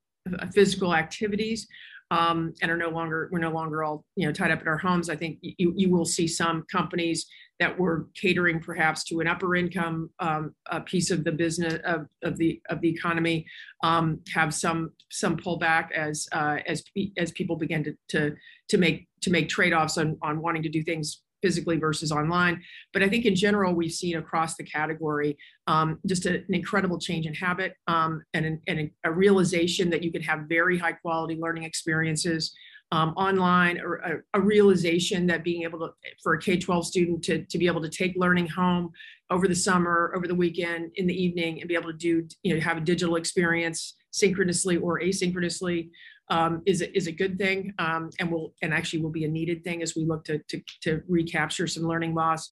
physical 0.53 0.95
activities, 0.95 1.67
um, 2.11 2.53
and 2.61 2.71
are 2.71 2.77
no 2.77 2.89
longer 2.89 3.29
we're 3.31 3.39
no 3.39 3.51
longer 3.51 3.83
all 3.83 4.03
you 4.15 4.25
know 4.25 4.33
tied 4.33 4.51
up 4.51 4.61
in 4.61 4.67
our 4.67 4.77
homes. 4.77 5.09
I 5.09 5.15
think 5.15 5.39
you 5.41 5.73
you 5.75 5.89
will 5.89 6.05
see 6.05 6.27
some 6.27 6.63
companies 6.71 7.25
that 7.59 7.77
were 7.77 8.07
catering 8.15 8.61
perhaps 8.61 9.03
to 9.03 9.19
an 9.19 9.27
upper 9.27 9.55
income 9.55 10.09
um, 10.19 10.55
piece 10.85 11.11
of 11.11 11.23
the 11.25 11.31
business 11.31 11.75
of, 11.83 12.07
of 12.23 12.37
the 12.37 12.61
of 12.69 12.79
the 12.81 12.89
economy 12.89 13.45
um, 13.83 14.19
have 14.33 14.53
some 14.53 14.91
some 15.11 15.37
pullback 15.37 15.91
as 15.91 16.27
uh, 16.31 16.57
as 16.67 16.83
as 17.17 17.31
people 17.31 17.55
begin 17.55 17.83
to 17.83 17.93
to 18.07 18.35
to 18.69 18.77
make 18.77 19.07
to 19.21 19.29
make 19.29 19.49
trade 19.49 19.73
offs 19.73 19.97
on 19.97 20.17
on 20.21 20.41
wanting 20.41 20.63
to 20.63 20.69
do 20.69 20.81
things 20.83 21.21
physically 21.41 21.77
versus 21.77 22.11
online. 22.11 22.61
But 22.93 23.03
I 23.03 23.09
think 23.09 23.25
in 23.25 23.35
general, 23.35 23.73
we've 23.73 23.91
seen 23.91 24.17
across 24.17 24.55
the 24.55 24.63
category 24.63 25.37
um, 25.67 25.99
just 26.05 26.25
a, 26.25 26.35
an 26.35 26.53
incredible 26.53 26.99
change 26.99 27.25
in 27.25 27.33
habit 27.33 27.73
um, 27.87 28.23
and, 28.33 28.59
and 28.67 28.91
a 29.03 29.11
realization 29.11 29.89
that 29.91 30.03
you 30.03 30.11
can 30.11 30.21
have 30.21 30.41
very 30.49 30.77
high 30.77 30.93
quality 30.93 31.37
learning 31.39 31.63
experiences 31.63 32.53
um, 32.91 33.09
online 33.09 33.79
or 33.79 33.95
a, 33.97 34.39
a, 34.39 34.41
realization 34.41 35.27
that 35.27 35.43
being 35.43 35.61
able 35.63 35.79
to 35.79 35.89
for 36.23 36.33
a 36.33 36.39
k-12 36.39 36.83
student 36.83 37.23
to, 37.23 37.45
to 37.45 37.57
be 37.59 37.67
able 37.67 37.81
to 37.81 37.89
take 37.89 38.13
learning 38.15 38.47
home 38.47 38.91
over 39.29 39.47
the 39.47 39.55
summer 39.55 40.11
over 40.15 40.27
the 40.27 40.33
weekend 40.33 40.91
in 40.95 41.05
the 41.05 41.13
evening 41.13 41.59
and 41.59 41.67
be 41.67 41.75
able 41.75 41.91
to 41.91 41.97
do 41.97 42.27
you 42.41 42.55
know 42.55 42.59
have 42.59 42.77
a 42.77 42.81
digital 42.81 43.15
experience 43.15 43.95
synchronously 44.11 44.77
or 44.77 44.99
asynchronously 44.99 45.89
um, 46.29 46.61
is, 46.65 46.81
a, 46.81 46.95
is 46.95 47.07
a 47.07 47.11
good 47.11 47.37
thing 47.37 47.73
um, 47.79 48.09
and 48.19 48.31
will 48.31 48.53
and 48.61 48.73
actually 48.73 49.01
will 49.01 49.09
be 49.09 49.25
a 49.25 49.27
needed 49.27 49.63
thing 49.63 49.81
as 49.81 49.95
we 49.95 50.05
look 50.05 50.23
to, 50.25 50.39
to, 50.49 50.61
to 50.81 51.01
recapture 51.07 51.67
some 51.67 51.83
learning 51.83 52.13
loss. 52.13 52.51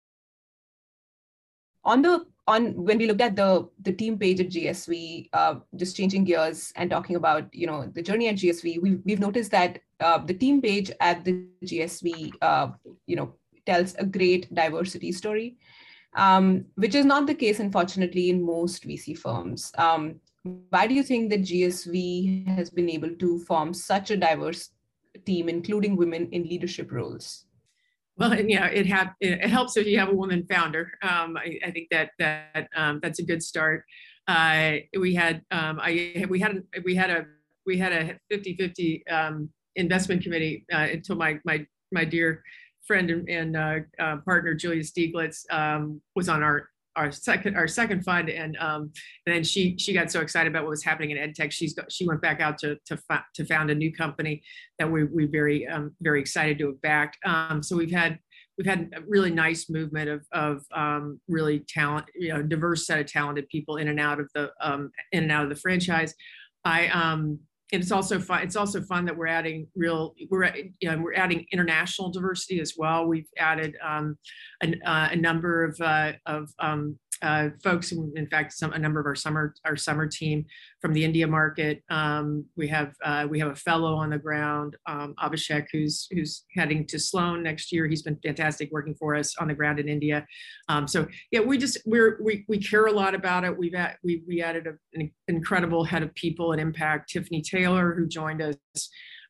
On 1.85 2.01
the 2.01 2.25
on 2.47 2.73
when 2.85 2.99
we 2.99 3.07
looked 3.07 3.21
at 3.21 3.37
the 3.37 3.69
the 3.83 3.93
team 3.93 4.19
page 4.19 4.41
at 4.41 4.49
GSV, 4.49 5.29
uh, 5.33 5.57
just 5.77 5.97
changing 5.97 6.25
gears 6.25 6.73
and 6.77 6.91
talking 6.91 7.17
about 7.17 7.53
you 7.55 7.67
know 7.67 7.91
the 7.95 8.03
journey 8.03 8.29
at 8.29 8.37
GSV, 8.37 8.81
we've 8.81 9.01
we've 9.05 9.21
noticed 9.21 9.51
that 9.51 9.81
uh, 10.01 10.19
the 10.19 10.35
team 10.35 10.61
page 10.61 10.91
at 11.01 11.25
the 11.25 11.47
GSV, 11.65 12.33
uh, 12.43 12.69
you 13.07 13.17
know, 13.17 13.35
tells 13.67 13.95
a 13.95 14.05
great 14.05 14.53
diversity 14.55 15.13
story, 15.13 15.57
um, 16.17 16.65
which 16.75 16.95
is 16.95 17.07
not 17.07 17.27
the 17.27 17.35
case, 17.35 17.61
unfortunately, 17.61 18.31
in 18.31 18.45
most 18.45 18.87
VC 18.87 19.17
firms. 19.17 19.73
Um, 19.79 20.21
why 20.44 20.87
do 20.87 20.94
you 20.94 21.02
think 21.02 21.30
that 21.30 21.40
GSV 21.40 22.46
has 22.48 22.68
been 22.68 22.90
able 22.90 23.14
to 23.16 23.38
form 23.40 23.72
such 23.72 24.11
a 24.11 24.16
diverse 24.16 24.70
team, 25.24 25.48
including 25.48 25.96
women 25.96 26.28
in 26.33 26.42
leadership 26.44 26.92
roles? 26.92 27.46
Well, 28.16 28.38
yeah, 28.38 28.66
it 28.66 28.87
have 28.87 29.14
it 29.20 29.48
helps 29.48 29.76
if 29.76 29.87
you 29.87 29.98
have 29.98 30.11
a 30.11 30.14
woman 30.14 30.46
founder. 30.48 30.92
Um, 31.02 31.37
I, 31.37 31.59
I, 31.64 31.70
think 31.72 31.88
that 31.90 32.11
that 32.18 32.68
um, 32.76 33.00
that's 33.02 33.18
a 33.18 33.24
good 33.24 33.42
start. 33.42 33.85
Uh, 34.28 34.74
we 35.00 35.14
had 35.14 35.42
um, 35.50 35.80
I 35.83 36.24
we 36.28 36.38
had 36.38 36.62
we 36.85 36.94
had 36.94 37.11
a 37.11 37.26
we 37.66 37.78
had 37.78 37.92
a 37.92 38.18
50-50 38.30 39.11
um, 39.11 39.48
investment 39.74 40.22
committee 40.22 40.64
uh, 40.72 40.87
until 40.92 41.16
my 41.16 41.40
my 41.44 41.66
my 41.90 42.04
dear 42.04 42.42
friend 42.87 43.11
and, 43.11 43.28
and 43.28 43.57
uh, 43.57 43.78
uh 43.98 44.18
partner 44.18 44.54
Julia 44.54 44.83
Stiglitz 44.83 45.50
um, 45.50 46.00
was 46.14 46.28
on 46.28 46.42
our 46.42 46.68
our 46.96 47.11
second 47.11 47.57
our 47.57 47.66
second 47.66 48.04
fund 48.04 48.28
and 48.28 48.57
um, 48.59 48.90
and 49.26 49.35
then 49.35 49.44
she 49.44 49.76
she 49.78 49.92
got 49.92 50.11
so 50.11 50.20
excited 50.20 50.50
about 50.50 50.62
what 50.62 50.70
was 50.70 50.85
happening 50.85 51.11
in 51.11 51.18
edtech 51.18 51.50
she's 51.50 51.74
she 51.90 52.07
went 52.07 52.20
back 52.20 52.40
out 52.40 52.59
to 52.59 52.76
to, 52.87 52.98
to 53.35 53.44
found 53.44 53.70
a 53.70 53.74
new 53.74 53.92
company 53.92 54.42
that 54.78 54.90
we 54.90 55.04
we 55.04 55.26
very 55.26 55.66
um, 55.66 55.92
very 56.00 56.20
excited 56.20 56.59
to 56.59 56.66
have 56.66 56.80
backed. 56.83 57.18
Um, 57.24 57.62
so 57.62 57.76
we've 57.76 57.90
had 57.90 58.18
we've 58.57 58.66
had 58.66 58.90
a 58.96 59.00
really 59.07 59.30
nice 59.30 59.68
movement 59.68 60.09
of 60.09 60.24
of 60.33 60.64
um, 60.74 61.20
really 61.28 61.64
talent 61.68 62.07
you 62.14 62.33
know 62.33 62.42
diverse 62.42 62.87
set 62.87 63.00
of 63.00 63.07
talented 63.07 63.48
people 63.48 63.76
in 63.76 63.88
and 63.88 64.00
out 64.00 64.20
of 64.20 64.28
the 64.35 64.50
um, 64.61 64.90
in 65.12 65.24
and 65.24 65.33
out 65.33 65.44
of 65.44 65.50
the 65.50 65.57
franchise. 65.57 66.14
I 66.64 66.88
um 66.88 67.40
and 67.75 67.83
it's 67.83 67.93
also 67.93 68.19
fun. 68.19 68.43
It's 68.43 68.57
also 68.57 68.81
fun 68.83 69.05
that 69.07 69.17
we're 69.17 69.27
adding 69.27 69.67
real. 69.75 70.15
We're 70.31 70.55
you 70.81 70.91
know 70.91 70.99
we're 70.99 71.15
adding 71.15 71.47
international 71.53 72.11
diversity 72.11 72.61
as 72.61 72.75
well. 72.77 73.07
We've 73.07 73.29
added 73.39 73.77
um, 73.83 74.17
a, 74.63 74.75
uh, 74.89 75.09
a 75.13 75.17
number 75.17 75.65
of 75.65 75.81
uh, 75.81 76.13
of 76.27 76.49
um, 76.59 76.99
uh, 77.25 77.49
folks, 77.63 77.91
in 77.91 78.29
fact, 78.31 78.53
some 78.53 78.73
a 78.75 78.79
number 78.79 79.01
of 79.01 79.07
our 79.07 79.15
summer 79.15 79.55
our 79.65 79.77
summer 79.77 80.07
team 80.07 80.45
from 80.81 80.93
the 80.93 81.03
India 81.03 81.27
market. 81.27 81.83
Um, 81.89 82.45
we 82.57 82.69
have 82.69 82.93
uh, 83.03 83.27
we 83.29 83.39
have 83.39 83.49
a 83.51 83.55
fellow 83.55 83.95
on 83.95 84.11
the 84.11 84.19
ground, 84.19 84.77
um, 84.87 85.15
Abhishek, 85.19 85.67
who's 85.73 86.07
who's 86.13 86.45
heading 86.55 86.87
to 86.89 86.99
Sloan 86.99 87.43
next 87.43 87.73
year. 87.73 87.87
He's 87.87 88.03
been 88.03 88.19
fantastic 88.23 88.71
working 88.71 88.95
for 88.95 89.15
us 89.15 89.35
on 89.39 89.49
the 89.49 89.55
ground 89.55 89.81
in 89.81 89.89
India. 89.89 90.27
Um, 90.69 90.87
so 90.87 91.07
yeah, 91.31 91.41
we 91.41 91.57
just 91.57 91.79
we're 91.87 92.19
we 92.23 92.45
we 92.47 92.59
care 92.59 92.87
a 92.87 92.93
lot 92.93 93.15
about 93.15 93.45
it. 93.45 93.57
We've 93.57 93.75
at, 93.75 93.97
we 94.05 94.23
we 94.29 94.43
added 94.43 94.67
a, 94.67 94.75
an 94.93 95.11
incredible 95.27 95.83
head 95.83 96.03
of 96.03 96.15
people 96.15 96.53
and 96.53 96.61
impact, 96.61 97.11
Tiffany 97.11 97.41
Taylor, 97.41 97.95
who 97.95 98.07
joined 98.07 98.43
us 98.43 98.57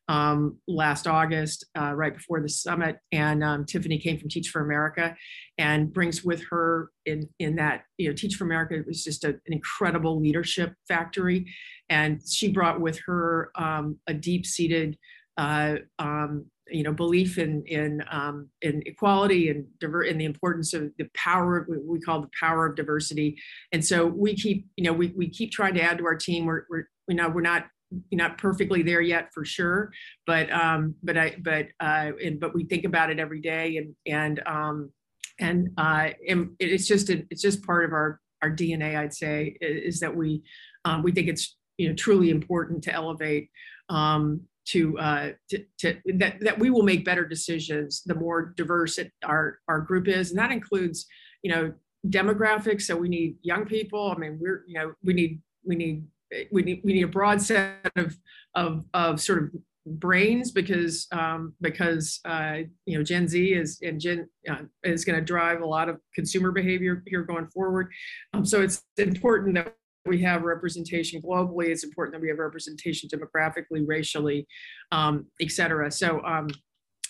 um, 0.09 0.59
last 0.69 1.07
August, 1.07 1.65
uh, 1.79 1.95
right 1.95 2.15
before 2.15 2.41
the 2.41 2.49
summit. 2.49 2.99
And 3.13 3.43
um, 3.43 3.65
Tiffany 3.65 3.99
came 3.99 4.19
from 4.19 4.29
Teach 4.29 4.49
for 4.49 4.63
America 4.63 5.17
and 5.59 5.93
brings 5.93 6.25
with 6.25 6.43
her 6.51 6.91
in, 7.07 7.29
in 7.39 7.57
that, 7.57 7.85
you 7.97 8.09
know, 8.09 8.15
Teach 8.15 8.35
for 8.35 8.45
America 8.45 8.83
was 8.87 9.03
just 9.03 9.25
a, 9.25 9.29
an 9.29 9.53
incredible 9.53 10.21
leadership 10.21 10.75
factory. 10.87 11.47
And 11.89 12.21
she 12.27 12.53
brought 12.53 12.81
with 12.81 13.01
her 13.07 13.51
um, 13.57 13.99
a 14.07 14.15
deep 14.15 14.47
seated, 14.47 14.99
uh, 15.37 15.77
um, 15.99 16.47
you 16.69 16.83
know, 16.83 16.93
belief 16.93 17.37
in 17.37 17.63
in 17.67 18.03
um, 18.11 18.49
in 18.63 18.83
equality 18.87 19.51
and 19.51 19.67
diver- 19.81 20.05
in 20.05 20.17
the 20.17 20.25
importance 20.25 20.73
of 20.73 20.91
the 20.97 21.07
power 21.15 21.59
of 21.59 21.69
we 21.87 22.01
call 22.01 22.23
the 22.23 22.31
power 22.41 22.67
of 22.67 22.75
diversity. 22.75 23.37
And 23.73 23.85
so 23.85 24.07
we 24.07 24.35
keep, 24.35 24.67
you 24.77 24.85
know, 24.85 24.93
we, 24.95 25.09
we 25.09 25.29
keep 25.29 25.53
trying 25.53 25.75
to 25.75 25.83
add 25.83 25.99
to 25.99 26.07
our 26.07 26.17
team. 26.17 26.47
We're, 26.47 26.65
we're 26.71 26.89
you 27.09 27.17
know 27.17 27.29
we're 27.29 27.43
not 27.43 27.67
not 28.13 28.39
perfectly 28.39 28.83
there 28.83 29.01
yet 29.01 29.33
for 29.33 29.45
sure, 29.45 29.93
but 30.27 30.51
um, 30.53 30.95
but 31.03 31.17
I 31.17 31.37
but 31.43 31.67
uh, 31.81 32.13
and 32.23 32.41
but 32.41 32.55
we 32.55 32.65
think 32.65 32.85
about 32.85 33.11
it 33.11 33.19
every 33.19 33.41
day 33.41 33.77
and 33.77 33.95
and 34.07 34.43
um, 34.47 34.91
and 35.39 35.71
uh, 35.79 36.11
and 36.29 36.51
it's 36.59 36.87
just 36.87 37.11
a, 37.11 37.25
it's 37.31 37.43
just 37.43 37.65
part 37.65 37.85
of 37.85 37.93
our 37.93 38.21
our 38.43 38.51
DNA. 38.51 38.97
I'd 38.97 39.15
say 39.15 39.57
is 39.61 40.01
that 40.01 40.15
we 40.15 40.43
um, 40.85 41.03
we 41.03 41.13
think 41.13 41.29
it's 41.29 41.57
you 41.79 41.89
know 41.89 41.95
truly 41.95 42.31
important 42.31 42.83
to 42.85 42.93
elevate 42.93 43.51
um, 43.89 44.43
to, 44.67 44.99
uh, 44.99 45.31
to, 45.51 45.65
to 45.79 45.97
that, 46.17 46.41
that 46.41 46.59
we 46.59 46.71
will 46.71 46.83
make 46.83 47.05
better 47.05 47.27
decisions 47.27 48.03
the 48.07 48.15
more 48.15 48.55
diverse 48.57 48.99
it, 48.99 49.13
our 49.25 49.59
our 49.69 49.81
group 49.81 50.09
is 50.09 50.31
and 50.31 50.39
that 50.39 50.51
includes 50.51 51.07
you 51.43 51.51
know 51.51 51.73
demographics 52.09 52.83
so 52.83 52.97
we 52.97 53.09
need 53.09 53.37
young 53.43 53.65
people 53.65 54.13
i 54.15 54.19
mean 54.19 54.39
we're 54.41 54.65
you 54.67 54.75
know 54.75 54.93
we 55.03 55.13
need 55.13 55.41
we 55.65 55.75
need 55.77 56.05
we 56.51 56.63
need 56.63 56.81
we 56.85 56.93
need 56.93 57.03
a 57.03 57.09
broad 57.09 57.41
set 57.41 57.91
of 57.97 58.17
of, 58.55 58.85
of 58.95 59.21
sort 59.21 59.43
of 59.43 59.51
brains 59.87 60.51
because 60.51 61.07
um, 61.13 61.53
because 61.61 62.21
uh, 62.25 62.59
you 62.87 62.97
know 62.97 63.05
Gen 63.05 63.29
Z 63.29 63.53
is 63.53 63.79
and 63.83 64.01
Gen 64.01 64.29
uh, 64.49 64.63
is 64.83 65.05
going 65.05 65.19
to 65.19 65.25
drive 65.25 65.61
a 65.61 65.67
lot 65.67 65.89
of 65.89 65.99
consumer 66.15 66.53
behavior 66.53 67.03
here 67.07 67.23
going 67.23 67.49
forward. 67.49 67.91
Um, 68.33 68.45
so 68.45 68.63
it's 68.63 68.83
important 68.99 69.55
that 69.57 69.75
we 70.07 70.21
have 70.23 70.43
representation 70.43 71.21
globally. 71.23 71.69
It's 71.69 71.85
important 71.85 72.15
that 72.15 72.21
we 72.23 72.29
have 72.29 72.39
representation 72.39 73.09
demographically, 73.09 73.85
racially, 73.87 74.47
um, 74.93 75.27
et 75.41 75.51
cetera. 75.51 75.91
So 75.91 76.23
um, 76.25 76.49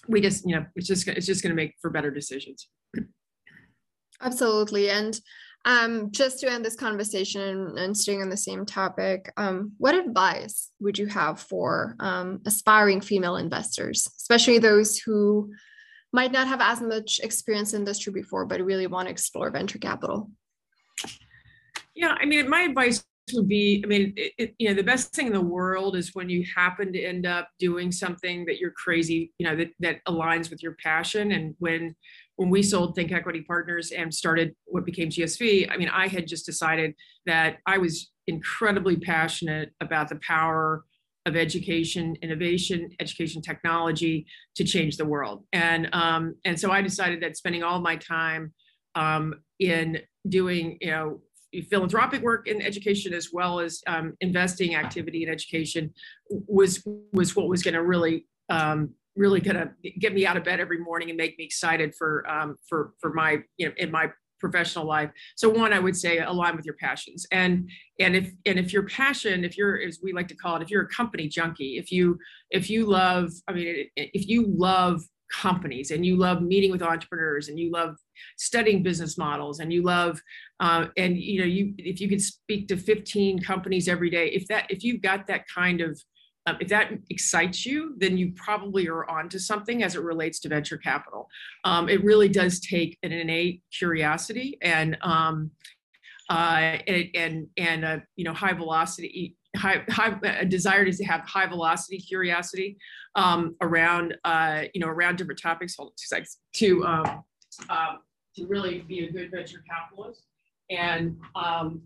we 0.08 0.20
just 0.20 0.46
you 0.46 0.56
know 0.56 0.64
it's 0.74 0.88
just 0.88 1.06
it's 1.08 1.26
just 1.26 1.42
going 1.42 1.54
to 1.54 1.56
make 1.56 1.74
for 1.80 1.90
better 1.90 2.10
decisions. 2.10 2.68
Absolutely, 4.20 4.90
and 4.90 5.18
um, 5.64 6.10
just 6.10 6.40
to 6.40 6.50
end 6.50 6.64
this 6.64 6.76
conversation 6.76 7.78
and 7.78 7.96
staying 7.96 8.20
on 8.22 8.28
the 8.28 8.36
same 8.36 8.66
topic, 8.66 9.32
um, 9.36 9.72
what 9.78 9.94
advice 9.94 10.70
would 10.80 10.98
you 10.98 11.06
have 11.06 11.40
for 11.40 11.96
um, 12.00 12.40
aspiring 12.44 13.00
female 13.00 13.36
investors, 13.36 14.08
especially 14.16 14.58
those 14.58 14.98
who 14.98 15.52
might 16.12 16.32
not 16.32 16.46
have 16.46 16.60
as 16.60 16.80
much 16.80 17.20
experience 17.22 17.72
in 17.72 17.80
industry 17.80 18.12
before, 18.12 18.46
but 18.46 18.60
really 18.60 18.86
want 18.86 19.08
to 19.08 19.12
explore 19.12 19.50
venture 19.50 19.78
capital? 19.78 20.30
Yeah, 21.94 22.16
I 22.20 22.26
mean, 22.26 22.48
my 22.48 22.62
advice 22.62 23.04
would 23.32 23.48
be 23.48 23.82
i 23.84 23.88
mean 23.88 24.12
it, 24.16 24.32
it, 24.38 24.54
you 24.58 24.68
know 24.68 24.74
the 24.74 24.82
best 24.82 25.14
thing 25.14 25.26
in 25.26 25.32
the 25.32 25.40
world 25.40 25.96
is 25.96 26.10
when 26.14 26.28
you 26.28 26.44
happen 26.54 26.92
to 26.92 27.02
end 27.02 27.26
up 27.26 27.48
doing 27.58 27.90
something 27.90 28.44
that 28.44 28.58
you're 28.58 28.72
crazy 28.72 29.32
you 29.38 29.46
know 29.46 29.56
that, 29.56 29.70
that 29.80 30.04
aligns 30.06 30.50
with 30.50 30.62
your 30.62 30.76
passion. 30.82 31.32
And 31.32 31.54
when 31.58 31.94
when 32.36 32.50
we 32.50 32.62
sold 32.62 32.94
think 32.94 33.12
equity 33.12 33.42
partners 33.42 33.92
and 33.92 34.12
started 34.12 34.54
what 34.66 34.84
became 34.84 35.08
gsv 35.08 35.70
i 35.70 35.76
mean 35.76 35.88
i 35.88 36.06
had 36.06 36.26
just 36.26 36.44
decided 36.44 36.94
that 37.26 37.58
i 37.66 37.78
was 37.78 38.10
incredibly 38.26 38.96
passionate 38.96 39.70
about 39.80 40.08
the 40.08 40.18
power 40.26 40.84
of 41.26 41.36
education 41.36 42.16
innovation 42.22 42.90
education 43.00 43.40
technology 43.40 44.26
to 44.56 44.64
change 44.64 44.96
the 44.96 45.04
world. 45.04 45.44
And 45.52 45.88
um, 45.92 46.34
and 46.44 46.58
so 46.58 46.70
i 46.70 46.82
decided 46.82 47.22
that 47.22 47.36
spending 47.36 47.62
all 47.62 47.80
my 47.80 47.96
time 47.96 48.52
um, 48.94 49.34
in 49.58 49.98
doing 50.28 50.78
you 50.80 50.90
know 50.90 51.20
philanthropic 51.62 52.22
work 52.22 52.46
in 52.48 52.62
education 52.62 53.12
as 53.14 53.30
well 53.32 53.60
as 53.60 53.82
um, 53.86 54.14
investing 54.20 54.74
activity 54.74 55.22
in 55.22 55.28
education 55.28 55.92
was 56.28 56.82
was 57.12 57.34
what 57.36 57.48
was 57.48 57.62
going 57.62 57.74
to 57.74 57.82
really 57.82 58.26
um, 58.48 58.90
really 59.16 59.40
gonna 59.40 59.72
get 59.98 60.12
me 60.12 60.26
out 60.26 60.36
of 60.36 60.44
bed 60.44 60.60
every 60.60 60.78
morning 60.78 61.08
and 61.08 61.16
make 61.16 61.38
me 61.38 61.44
excited 61.44 61.94
for 61.94 62.28
um, 62.30 62.56
for 62.68 62.94
for 63.00 63.12
my 63.12 63.38
you 63.56 63.66
know 63.66 63.74
in 63.78 63.90
my 63.90 64.08
professional 64.40 64.84
life. 64.84 65.10
So 65.36 65.48
one, 65.48 65.72
I 65.72 65.78
would 65.78 65.96
say 65.96 66.18
align 66.18 66.54
with 66.54 66.66
your 66.66 66.74
passions. 66.74 67.26
And 67.32 67.70
and 67.98 68.14
if 68.14 68.30
and 68.44 68.58
if 68.58 68.72
your 68.72 68.82
passion, 68.82 69.44
if 69.44 69.56
you're 69.56 69.80
as 69.80 70.00
we 70.02 70.12
like 70.12 70.28
to 70.28 70.36
call 70.36 70.56
it, 70.56 70.62
if 70.62 70.70
you're 70.70 70.82
a 70.82 70.88
company 70.88 71.28
junkie, 71.28 71.78
if 71.78 71.90
you 71.90 72.18
if 72.50 72.68
you 72.68 72.84
love, 72.84 73.30
I 73.48 73.52
mean, 73.52 73.86
if 73.96 74.28
you 74.28 74.46
love 74.46 75.02
companies 75.40 75.90
and 75.90 76.04
you 76.04 76.16
love 76.16 76.42
meeting 76.42 76.70
with 76.70 76.82
entrepreneurs 76.82 77.48
and 77.48 77.58
you 77.58 77.70
love 77.70 77.96
studying 78.36 78.82
business 78.82 79.18
models 79.18 79.60
and 79.60 79.72
you 79.72 79.82
love 79.82 80.20
uh, 80.60 80.86
and 80.96 81.18
you 81.18 81.40
know 81.40 81.46
you 81.46 81.74
if 81.78 82.00
you 82.00 82.08
could 82.08 82.22
speak 82.22 82.68
to 82.68 82.76
15 82.76 83.40
companies 83.40 83.88
every 83.88 84.10
day 84.10 84.28
if 84.28 84.46
that 84.48 84.66
if 84.70 84.84
you've 84.84 85.02
got 85.02 85.26
that 85.26 85.44
kind 85.54 85.80
of 85.80 86.00
um, 86.46 86.58
if 86.60 86.68
that 86.68 86.92
excites 87.08 87.64
you, 87.64 87.94
then 87.96 88.18
you 88.18 88.32
probably 88.36 88.86
are 88.86 89.08
onto 89.08 89.38
something 89.38 89.82
as 89.82 89.94
it 89.94 90.02
relates 90.02 90.40
to 90.40 90.48
venture 90.50 90.76
capital. 90.76 91.26
Um, 91.64 91.88
it 91.88 92.04
really 92.04 92.28
does 92.28 92.60
take 92.60 92.98
an 93.02 93.12
innate 93.12 93.62
curiosity 93.76 94.58
and 94.60 94.98
um, 95.00 95.50
uh, 96.28 96.76
and 96.86 97.06
and, 97.14 97.46
and 97.56 97.84
uh, 97.84 97.98
you 98.16 98.24
know 98.24 98.34
high 98.34 98.52
velocity. 98.52 99.36
High, 99.56 99.84
high, 99.88 100.18
a 100.24 100.44
desire 100.44 100.90
to 100.90 101.04
have 101.04 101.20
high 101.22 101.46
velocity 101.46 101.98
curiosity 101.98 102.76
um, 103.14 103.54
around, 103.60 104.16
uh, 104.24 104.62
you 104.74 104.80
know, 104.80 104.88
around 104.88 105.16
different 105.16 105.40
topics. 105.40 105.76
Hold 105.76 105.90
on 105.90 105.92
two 105.92 106.06
seconds 106.06 106.38
to 106.54 106.84
um, 106.84 107.24
um, 107.70 107.98
to 108.36 108.46
really 108.46 108.80
be 108.80 109.04
a 109.04 109.12
good 109.12 109.30
venture 109.30 109.62
capitalist. 109.68 110.22
And 110.70 111.16
um, 111.36 111.82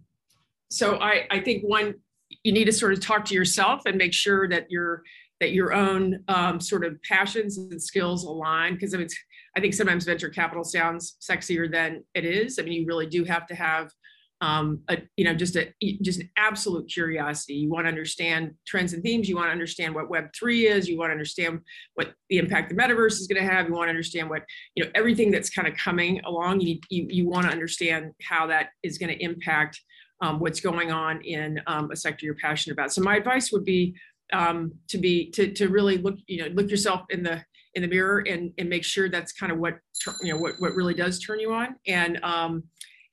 so 0.71 0.97
I, 0.97 1.27
I 1.31 1.41
think 1.41 1.63
one 1.63 1.95
you 2.43 2.53
need 2.53 2.67
to 2.67 2.73
sort 2.73 2.93
of 2.93 3.01
talk 3.01 3.25
to 3.27 3.35
yourself 3.35 3.83
and 3.87 3.97
make 3.97 4.13
sure 4.13 4.49
that 4.49 4.71
your 4.71 5.03
that 5.41 5.53
your 5.53 5.73
own 5.73 6.23
um, 6.29 6.61
sort 6.61 6.85
of 6.85 7.01
passions 7.03 7.59
and 7.59 7.81
skills 7.81 8.25
align 8.25 8.75
because 8.75 8.93
I, 8.93 8.99
mean, 8.99 9.09
I 9.57 9.61
think 9.61 9.73
sometimes 9.73 10.05
venture 10.05 10.29
capital 10.29 10.65
sounds 10.65 11.17
sexier 11.21 11.71
than 11.71 12.03
it 12.15 12.25
is. 12.25 12.59
I 12.59 12.63
mean, 12.63 12.73
you 12.73 12.87
really 12.87 13.07
do 13.07 13.25
have 13.25 13.47
to 13.47 13.55
have 13.55 13.93
um, 14.41 14.81
a, 14.89 14.99
you 15.17 15.25
know 15.25 15.35
just 15.35 15.57
a 15.57 15.73
just 16.03 16.21
an 16.21 16.31
absolute 16.37 16.89
curiosity. 16.89 17.55
You 17.55 17.71
want 17.71 17.87
to 17.87 17.89
understand 17.89 18.55
trends 18.67 18.93
and 18.93 19.03
themes. 19.03 19.29
You 19.29 19.37
want 19.37 19.49
to 19.49 19.53
understand 19.53 19.95
what 19.95 20.09
Web 20.09 20.29
three 20.39 20.67
is. 20.67 20.89
You 20.89 20.99
want 20.99 21.11
to 21.11 21.13
understand 21.13 21.61
what 21.95 22.15
the 22.29 22.39
impact 22.39 22.69
the 22.69 22.77
metaverse 22.77 23.15
is 23.15 23.27
going 23.27 23.43
to 23.43 23.49
have. 23.49 23.67
You 23.67 23.75
want 23.75 23.87
to 23.87 23.91
understand 23.91 24.31
what 24.31 24.43
you 24.75 24.85
know 24.85 24.91
everything 24.95 25.31
that's 25.31 25.51
kind 25.51 25.67
of 25.67 25.75
coming 25.75 26.21
along. 26.25 26.61
You 26.61 26.79
you, 26.91 27.07
you 27.09 27.29
want 27.29 27.47
to 27.47 27.53
understand 27.53 28.13
how 28.23 28.47
that 28.47 28.69
is 28.83 28.99
going 28.99 29.17
to 29.17 29.23
impact 29.23 29.81
um, 30.21 30.39
what's 30.39 30.61
going 30.61 30.93
on 30.93 31.21
in 31.23 31.61
um, 31.67 31.91
a 31.91 31.97
sector 31.97 32.27
you're 32.27 32.35
passionate 32.35 32.75
about. 32.75 32.93
So 32.93 33.03
my 33.03 33.17
advice 33.17 33.53
would 33.53 33.65
be 33.65 33.95
um, 34.33 34.73
to 34.89 34.99
be 34.99 35.31
to 35.31 35.53
to 35.53 35.69
really 35.69 35.99
look 35.99 36.17
you 36.27 36.43
know 36.43 36.49
look 36.55 36.71
yourself 36.71 37.03
in 37.11 37.23
the 37.23 37.43
in 37.75 37.83
the 37.83 37.89
mirror 37.89 38.25
and 38.27 38.53
and 38.59 38.69
make 38.69 38.85
sure 38.85 39.09
that's 39.09 39.33
kind 39.33 39.51
of 39.51 39.59
what 39.59 39.79
you 40.23 40.33
know 40.33 40.39
what 40.39 40.55
what 40.59 40.75
really 40.75 40.95
does 40.95 41.19
turn 41.19 41.41
you 41.41 41.53
on 41.53 41.77
and 41.87 42.23
um, 42.23 42.63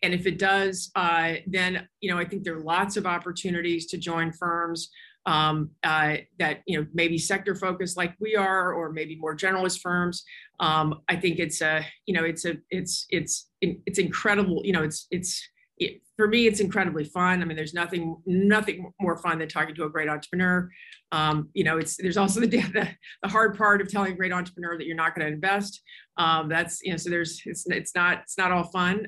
and 0.06 0.14
if 0.14 0.28
it 0.28 0.38
does, 0.38 0.92
uh, 0.96 1.34
then 1.48 1.88
you 2.00 2.12
know 2.12 2.20
I 2.20 2.26
think 2.26 2.44
there 2.44 2.56
are 2.56 2.62
lots 2.62 2.96
of 2.96 3.06
opportunities 3.06 3.88
to 3.88 3.98
join 3.98 4.32
firms 4.32 4.90
um, 5.26 5.72
uh, 5.84 6.18
that 6.38 6.62
you 6.68 6.80
know 6.80 6.88
maybe 6.94 7.18
sector 7.18 7.56
focused 7.56 7.98
like 7.98 8.14
we 8.20 8.36
are, 8.36 8.74
or 8.74 8.92
maybe 8.92 9.16
more 9.16 9.36
generalist 9.36 9.82
firms. 9.82 10.24
Um, 10.60 11.02
I 11.10 11.16
think 11.16 11.40
it's 11.40 11.62
a 11.62 11.86
you 12.06 12.14
know 12.14 12.24
it's 12.24 12.46
a 12.46 12.58
it's 12.70 13.08
it's 13.10 13.50
it's 13.62 14.00
incredible. 14.00 14.62
You 14.64 14.74
know 14.74 14.84
it's 14.84 15.08
it's 15.10 15.42
it, 15.78 16.02
for 16.16 16.28
me, 16.28 16.48
it's 16.48 16.62
incredibly 16.62 17.04
fun. 17.04 17.42
I 17.42 17.46
mean, 17.46 17.58
there's 17.58 17.74
nothing 17.74 18.16
nothing 18.26 18.92
more 19.02 19.18
fun 19.18 19.40
than 19.40 19.50
talking 19.50 19.76
to 19.76 19.84
a 19.86 19.90
great 19.90 20.08
entrepreneur. 20.08 20.70
Um, 21.12 21.50
you 21.54 21.64
know, 21.64 21.78
it's 21.78 21.98
there's 21.98 22.18
also 22.18 22.40
the, 22.46 22.48
the, 22.48 22.88
the 23.24 23.30
hard 23.30 23.58
part 23.58 23.82
of 23.82 23.90
telling 23.90 24.14
a 24.14 24.16
great 24.16 24.32
entrepreneur 24.32 24.78
that 24.78 24.86
you're 24.86 24.96
not 24.96 25.16
going 25.16 25.28
to 25.28 25.34
invest. 25.34 25.82
Um, 26.18 26.48
that's 26.48 26.82
you 26.84 26.92
know, 26.92 26.98
so 26.98 27.10
there's 27.10 27.42
it's 27.46 27.66
it's 27.68 27.96
not 27.96 28.20
it's 28.20 28.38
not 28.38 28.52
all 28.52 28.66
fun. 28.66 29.08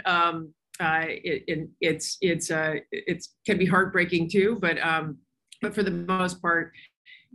Uh, 0.80 1.06
it, 1.08 1.44
it, 1.48 1.70
it's 1.82 2.18
it's 2.22 2.52
uh, 2.52 2.76
it's 2.92 3.36
can 3.46 3.58
be 3.58 3.66
heartbreaking 3.66 4.30
too, 4.30 4.58
but 4.62 4.80
um, 4.86 5.18
but 5.62 5.74
for 5.74 5.84
the 5.84 5.92
most 5.92 6.42
part, 6.42 6.72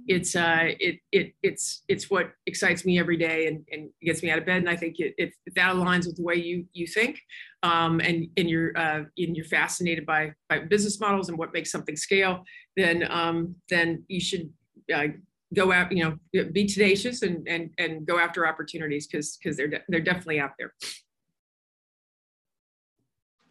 it's 0.08 0.34
uh 0.34 0.70
it 0.80 0.98
it 1.12 1.32
it's 1.42 1.84
it's 1.88 2.10
what 2.10 2.32
excites 2.46 2.84
me 2.84 2.98
every 2.98 3.16
day 3.16 3.46
and, 3.46 3.64
and 3.70 3.90
gets 4.02 4.22
me 4.22 4.30
out 4.30 4.38
of 4.38 4.46
bed. 4.46 4.58
And 4.58 4.68
i 4.68 4.76
think 4.76 4.96
it, 4.98 5.14
if 5.18 5.34
that 5.54 5.74
aligns 5.74 6.06
with 6.06 6.16
the 6.16 6.22
way 6.22 6.34
you 6.34 6.64
you 6.72 6.86
think 6.86 7.20
um 7.62 8.00
and 8.00 8.26
and 8.36 8.48
you're 8.48 8.76
uh 8.76 9.02
and 9.16 9.36
you're 9.36 9.44
fascinated 9.44 10.06
by 10.06 10.32
by 10.48 10.60
business 10.60 10.98
models 10.98 11.28
and 11.28 11.38
what 11.38 11.52
makes 11.52 11.70
something 11.70 11.96
scale 11.96 12.42
then 12.76 13.06
um 13.10 13.54
then 13.68 14.04
you 14.08 14.20
should 14.20 14.50
uh, 14.94 15.08
go 15.54 15.72
out 15.72 15.92
you 15.92 16.02
know 16.02 16.44
be 16.52 16.66
tenacious 16.66 17.22
and 17.22 17.46
and 17.46 17.70
and 17.78 18.06
go 18.06 18.18
after 18.18 18.46
opportunities 18.46 19.06
because 19.06 19.36
because 19.36 19.56
they're 19.56 19.68
de- 19.68 19.82
they're 19.88 20.00
definitely 20.00 20.40
out 20.40 20.52
there 20.58 20.72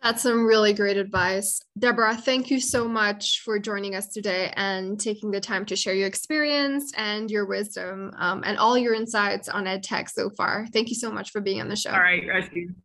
that's 0.02 0.24
some 0.24 0.46
really 0.46 0.74
great 0.74 0.98
advice. 0.98 1.62
Deborah, 1.78 2.16
thank 2.16 2.50
you 2.50 2.60
so 2.60 2.88
much 2.88 3.42
for 3.46 3.60
joining 3.60 3.96
us 3.96 4.08
today 4.08 4.52
and 4.56 5.00
taking 5.00 5.30
the 5.30 5.40
time 5.40 5.66
to 5.68 5.76
share 5.76 5.94
your 5.94 6.08
experience 6.08 6.92
and 6.98 7.30
your 7.30 7.46
wisdom 7.46 8.12
um, 8.18 8.44
and 8.46 8.58
all 8.58 8.78
your 8.78 8.96
insights 8.96 9.48
on 9.48 9.66
EdTech 9.66 10.10
so 10.10 10.30
far. 10.32 10.66
Thank 10.74 10.90
you 10.90 10.96
so 10.96 11.12
much 11.12 11.30
for 11.30 11.40
being 11.40 11.62
on 11.62 11.70
the 11.70 11.76
show. 11.76 11.92
All 11.92 12.00
right. 12.00 12.24
Thank 12.28 12.56
you. 12.56 12.76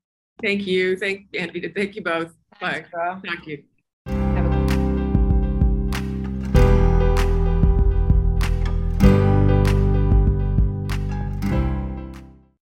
Thank 0.43 0.67
you. 0.67 0.97
Thank, 0.97 1.27
Andy. 1.35 1.73
Thank 1.75 1.97
you 1.97 2.03
both. 2.03 2.35
Bye. 2.61 2.85
Thank 3.23 3.47
you. 3.47 3.63